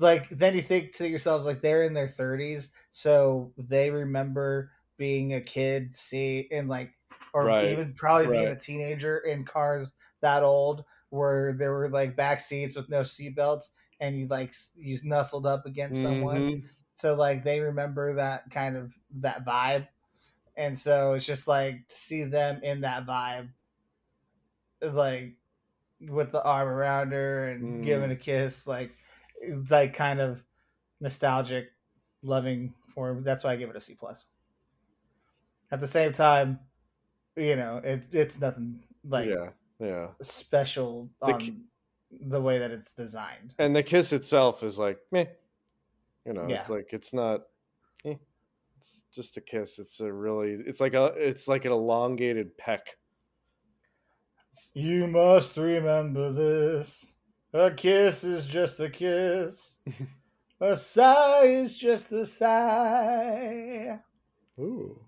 [0.00, 5.34] like then you think to yourselves like they're in their thirties, so they remember being
[5.34, 6.94] a kid, see, and like
[7.32, 12.16] or Right, even probably being a teenager in cars that old where there were like
[12.16, 13.70] back seats with no seatbelts
[14.04, 16.68] and you like you nestled up against someone Mhm.
[16.94, 19.88] so like they remember that kind of that vibe
[20.56, 23.50] and so it's just like to see them in that vibe
[24.82, 25.36] like
[26.00, 27.82] with the arm around her and Mm.
[27.82, 28.96] giving a kiss like
[29.70, 30.44] like kind of
[31.00, 31.72] nostalgic
[32.22, 34.28] loving form that's why i give it a c plus
[35.70, 36.60] at the same time
[37.36, 39.50] you know it, it's nothing like yeah.
[39.80, 40.14] Yeah.
[40.22, 41.52] special The ki-
[42.20, 45.26] the way that it's designed And the kiss itself is like, meh.
[46.26, 46.56] You know, Yeah.
[46.56, 47.42] it's like, it's not.
[48.04, 48.14] Eh.
[48.78, 49.78] It's just a kiss.
[49.78, 50.58] It's a really.
[50.66, 51.06] It's like a.
[51.16, 52.96] It's like an elongated peck.
[54.74, 57.14] You must remember this.
[57.52, 59.78] A kiss is just a kiss.
[60.60, 63.98] a sigh is just a sigh.
[64.58, 65.00] Ooh.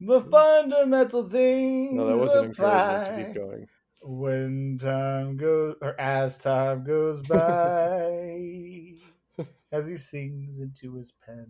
[0.00, 3.66] The fundamental things No, that wasn't encouragement to keep going.
[4.00, 8.94] When time goes, or as time goes by,
[9.72, 11.46] as he sings into his pen.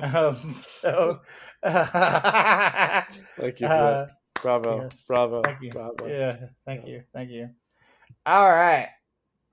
[0.00, 1.20] Um, so,
[1.62, 3.02] uh,
[3.38, 4.10] Thank you that.
[4.42, 4.80] Bravo.
[4.82, 5.42] yes, Bravo.
[5.42, 5.70] thank you.
[5.72, 6.08] Bravo.
[6.08, 6.36] Yeah,
[6.66, 7.50] thank you, thank you.
[8.26, 8.88] All right,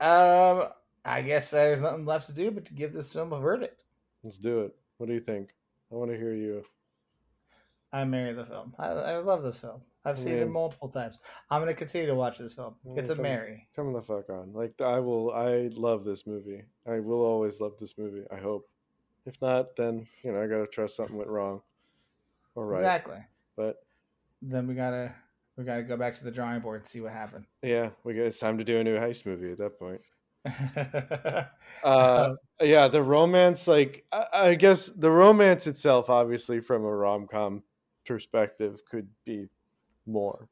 [0.00, 0.68] um,
[1.04, 3.84] I guess there's nothing left to do but to give this film a verdict.
[4.24, 4.74] Let's do it.
[4.98, 5.50] What do you think?
[5.92, 6.64] I want to hear you.
[7.92, 8.74] I marry the film.
[8.78, 9.82] I, I love this film.
[10.04, 11.18] I've seen it multiple times.
[11.50, 12.74] I'm gonna continue to watch this film.
[12.96, 13.68] It's a come- Mary.
[13.76, 14.52] Come the fuck on.
[14.52, 15.32] Like I will.
[15.32, 16.62] I love this movie.
[16.86, 18.24] I will always love this movie.
[18.32, 18.68] I hope.
[19.26, 21.60] If not, then you know I gotta trust something went wrong.
[22.54, 22.78] Or right.
[22.78, 23.18] Exactly.
[23.56, 23.84] But
[24.40, 25.14] Then we gotta
[25.56, 27.44] we gotta go back to the drawing board and see what happened.
[27.62, 28.22] yeah, we got.
[28.22, 30.00] It's time to do a new heist movie at that point.
[31.24, 31.44] uh,
[31.84, 37.26] Uh, yeah, the romance, like I, I guess the romance itself, obviously from a rom
[37.30, 37.62] com
[38.06, 39.48] perspective, could be
[40.10, 40.48] more.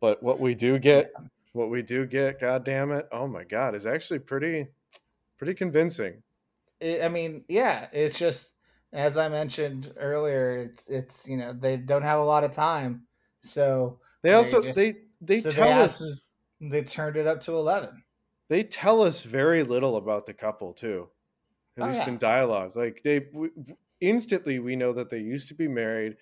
[0.00, 1.12] But what we do get,
[1.52, 4.66] what we do get, god damn it, oh my god, is actually pretty,
[5.38, 6.22] pretty convincing.
[6.80, 8.54] it, I mean, yeah, it's just
[8.92, 10.56] as I mentioned earlier.
[10.58, 13.02] It's it's you know they don't have a lot of time,
[13.40, 16.14] so They They also just- they they so tell asked- us
[16.60, 18.02] they turned it up to eleven.
[18.48, 21.08] they tell us very little about the couple too,
[21.76, 22.08] at Oh, least yeah.
[22.08, 22.76] in dialogue.
[22.76, 26.16] Like they w- w- instantly we know that they used to be married.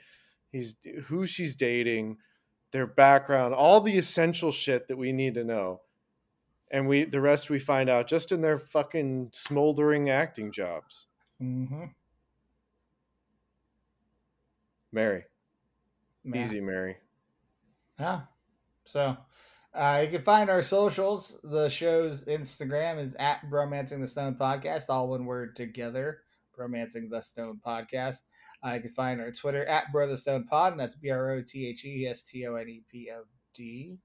[0.52, 2.16] He's who she's dating,
[2.72, 5.80] their background, all the essential shit that we need to know,
[6.70, 11.06] and we the rest we find out just in their fucking smoldering acting jobs.
[11.42, 11.84] Mm-hmm.
[14.92, 15.24] Mary,
[16.34, 16.96] easy Mary.
[17.98, 18.20] Yeah.
[18.84, 19.16] So
[19.74, 21.38] uh, you can find our socials.
[21.44, 26.22] The show's Instagram is at Bromancing the Stone Podcast, all one word together.
[26.58, 28.20] Bromancing the Stone Podcast.
[28.66, 31.66] Uh, you can find our Twitter at Brotherstone Pod, and that's B R O T
[31.68, 33.22] H E S T O N E P O
[33.54, 33.98] D.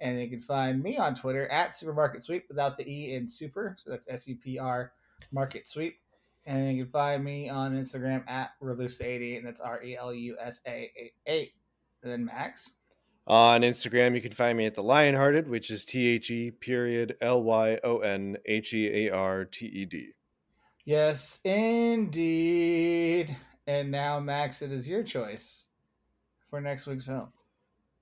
[0.00, 3.76] And you can find me on Twitter at Supermarket Sweep without the E in super.
[3.78, 4.92] So that's S U P R
[5.30, 5.98] Market Sweep.
[6.46, 10.36] And you can find me on Instagram at Relusa88, and that's R E L U
[10.40, 10.90] S A
[11.26, 11.52] 8.
[12.02, 12.72] And then Max.
[13.28, 17.16] On Instagram, you can find me at the Lionhearted, which is T H E period
[17.20, 20.08] L Y O N H E A R T E D.
[20.84, 23.36] Yes, indeed.
[23.66, 25.66] And now, Max, it is your choice
[26.50, 27.32] for next week's film.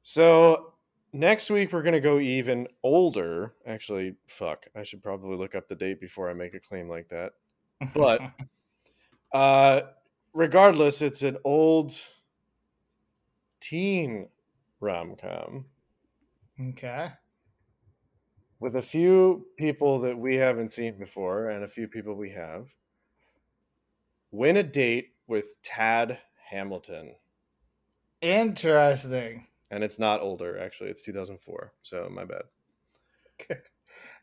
[0.03, 0.73] So
[1.13, 3.55] next week we're gonna go even older.
[3.67, 7.09] Actually, fuck, I should probably look up the date before I make a claim like
[7.09, 7.33] that.
[7.95, 8.21] But-
[9.33, 9.83] Uh,
[10.33, 11.95] regardless, it's an old
[13.61, 14.29] teen
[14.81, 15.67] rom com
[16.71, 17.11] Okay.
[18.59, 22.67] with a few people that we haven't seen before and a few people we have.
[24.33, 26.19] Win a date with Tad
[26.51, 27.15] Hamilton.
[28.21, 29.47] Interesting.
[29.71, 30.91] And it's not older, actually.
[30.91, 31.73] It's 2004.
[31.83, 32.43] So my bad.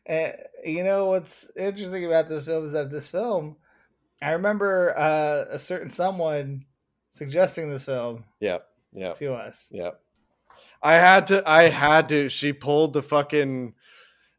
[0.08, 0.32] Uh,
[0.64, 3.56] you know what's interesting about this film is that this film,
[4.22, 6.64] I remember uh, a certain someone
[7.10, 8.58] suggesting this film Yeah.
[8.92, 9.12] Yeah.
[9.14, 9.70] to us.
[9.72, 9.92] Yeah.
[10.82, 13.74] I had to I had to she pulled the fucking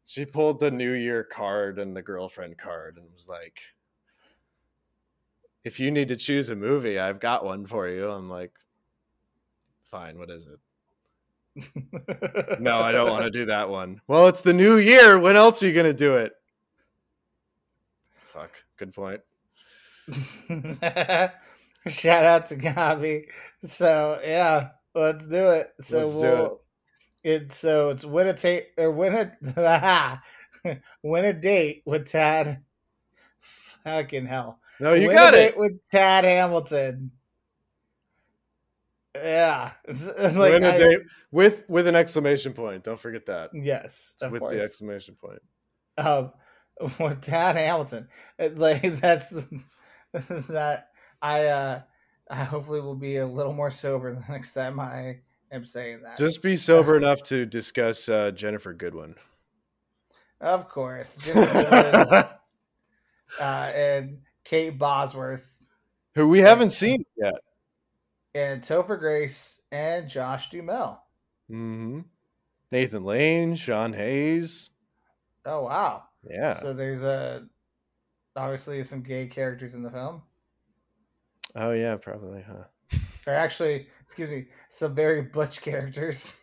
[0.06, 3.60] she pulled the new year card and the girlfriend card and was like
[5.64, 8.08] if you need to choose a movie, I've got one for you.
[8.10, 8.52] I'm like
[9.84, 10.58] fine, what is it?
[12.60, 14.00] No, I don't want to do that one.
[14.06, 15.18] Well, it's the new year.
[15.18, 16.32] When else are you going to do it?
[18.24, 18.50] Fuck.
[18.76, 19.20] Good point.
[21.86, 23.26] Shout out to Gabi.
[23.64, 25.72] So yeah, let's do it.
[25.80, 26.60] So Let's we'll
[27.24, 27.52] it.
[27.52, 29.14] so it's win a tape or win
[29.56, 30.20] a
[31.02, 32.62] win a date with Tad.
[33.84, 34.60] Fucking hell.
[34.80, 35.56] No, you Win got it.
[35.58, 37.10] with Tad Hamilton.
[39.14, 39.72] Yeah.
[40.18, 41.00] Like, Win a I- date
[41.32, 42.84] with with an exclamation point.
[42.84, 43.50] Don't forget that.
[43.52, 44.54] Yes, with course.
[44.54, 45.40] the exclamation point.
[45.98, 46.32] um,
[47.00, 48.08] with Tad Hamilton.
[48.38, 49.34] Like that's
[50.12, 50.88] that
[51.22, 51.82] I uh
[52.30, 55.18] I hopefully will be a little more sober the next time I
[55.50, 56.16] am saying that.
[56.18, 59.16] Just be sober enough to discuss uh, Ginnifer Goodwin.
[60.40, 61.18] of course.
[61.18, 62.24] Ginnifer Goodwin,
[63.40, 64.18] uh, and
[64.50, 65.64] Kate Bosworth
[66.16, 67.34] Who we haven't seen yet.
[68.34, 71.00] and Topher Grace and Josh Duhamel.
[71.48, 72.00] hmm
[72.72, 74.70] Nathan Lane, Sean Hayes.
[75.46, 76.02] Oh wow.
[76.28, 76.54] Yeah.
[76.54, 77.46] So there's a
[78.34, 80.20] obviously some gay characters in the film.
[81.54, 82.64] oh yeah, probably, huh?
[83.28, 86.32] Or actually, excuse me, some very butch characters.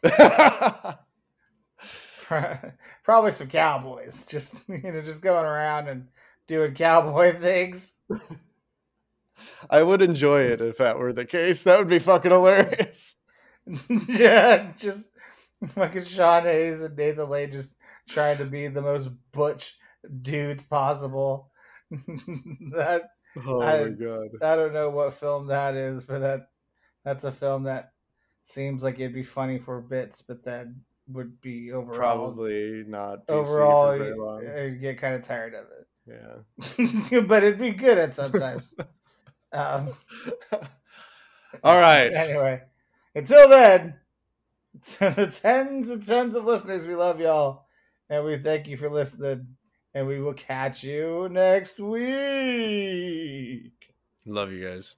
[3.04, 6.08] probably some cowboys just you know just going around and
[6.48, 7.98] doing cowboy things
[9.70, 11.64] I would enjoy it if that were the case.
[11.64, 13.16] That would be fucking hilarious.
[14.08, 15.10] yeah just
[15.74, 17.76] fucking sean hayes and nathan lane just
[18.08, 19.76] trying to be the most butch
[20.22, 21.52] dudes possible
[22.72, 23.10] that
[23.46, 24.28] Oh I- my god.
[24.42, 26.48] i don't know what film that is but that
[27.04, 27.92] that's a film that
[28.42, 30.80] seems like it'd be funny for bits but then
[31.10, 33.28] would be overall Probably not.
[33.28, 34.44] PC overall for very long.
[34.44, 37.22] you, you get kind of tired of it yeah.
[37.22, 38.76] but it'd be good at sometimes.
[39.52, 39.90] um,
[41.64, 42.14] All right.
[42.14, 42.62] Anyway,
[43.16, 43.96] until then,
[44.84, 47.66] to the tens and tens of listeners, we love y'all.
[48.10, 49.48] And we thank you for listening.
[49.94, 52.12] And we will catch you next week.
[54.26, 54.96] Love you guys.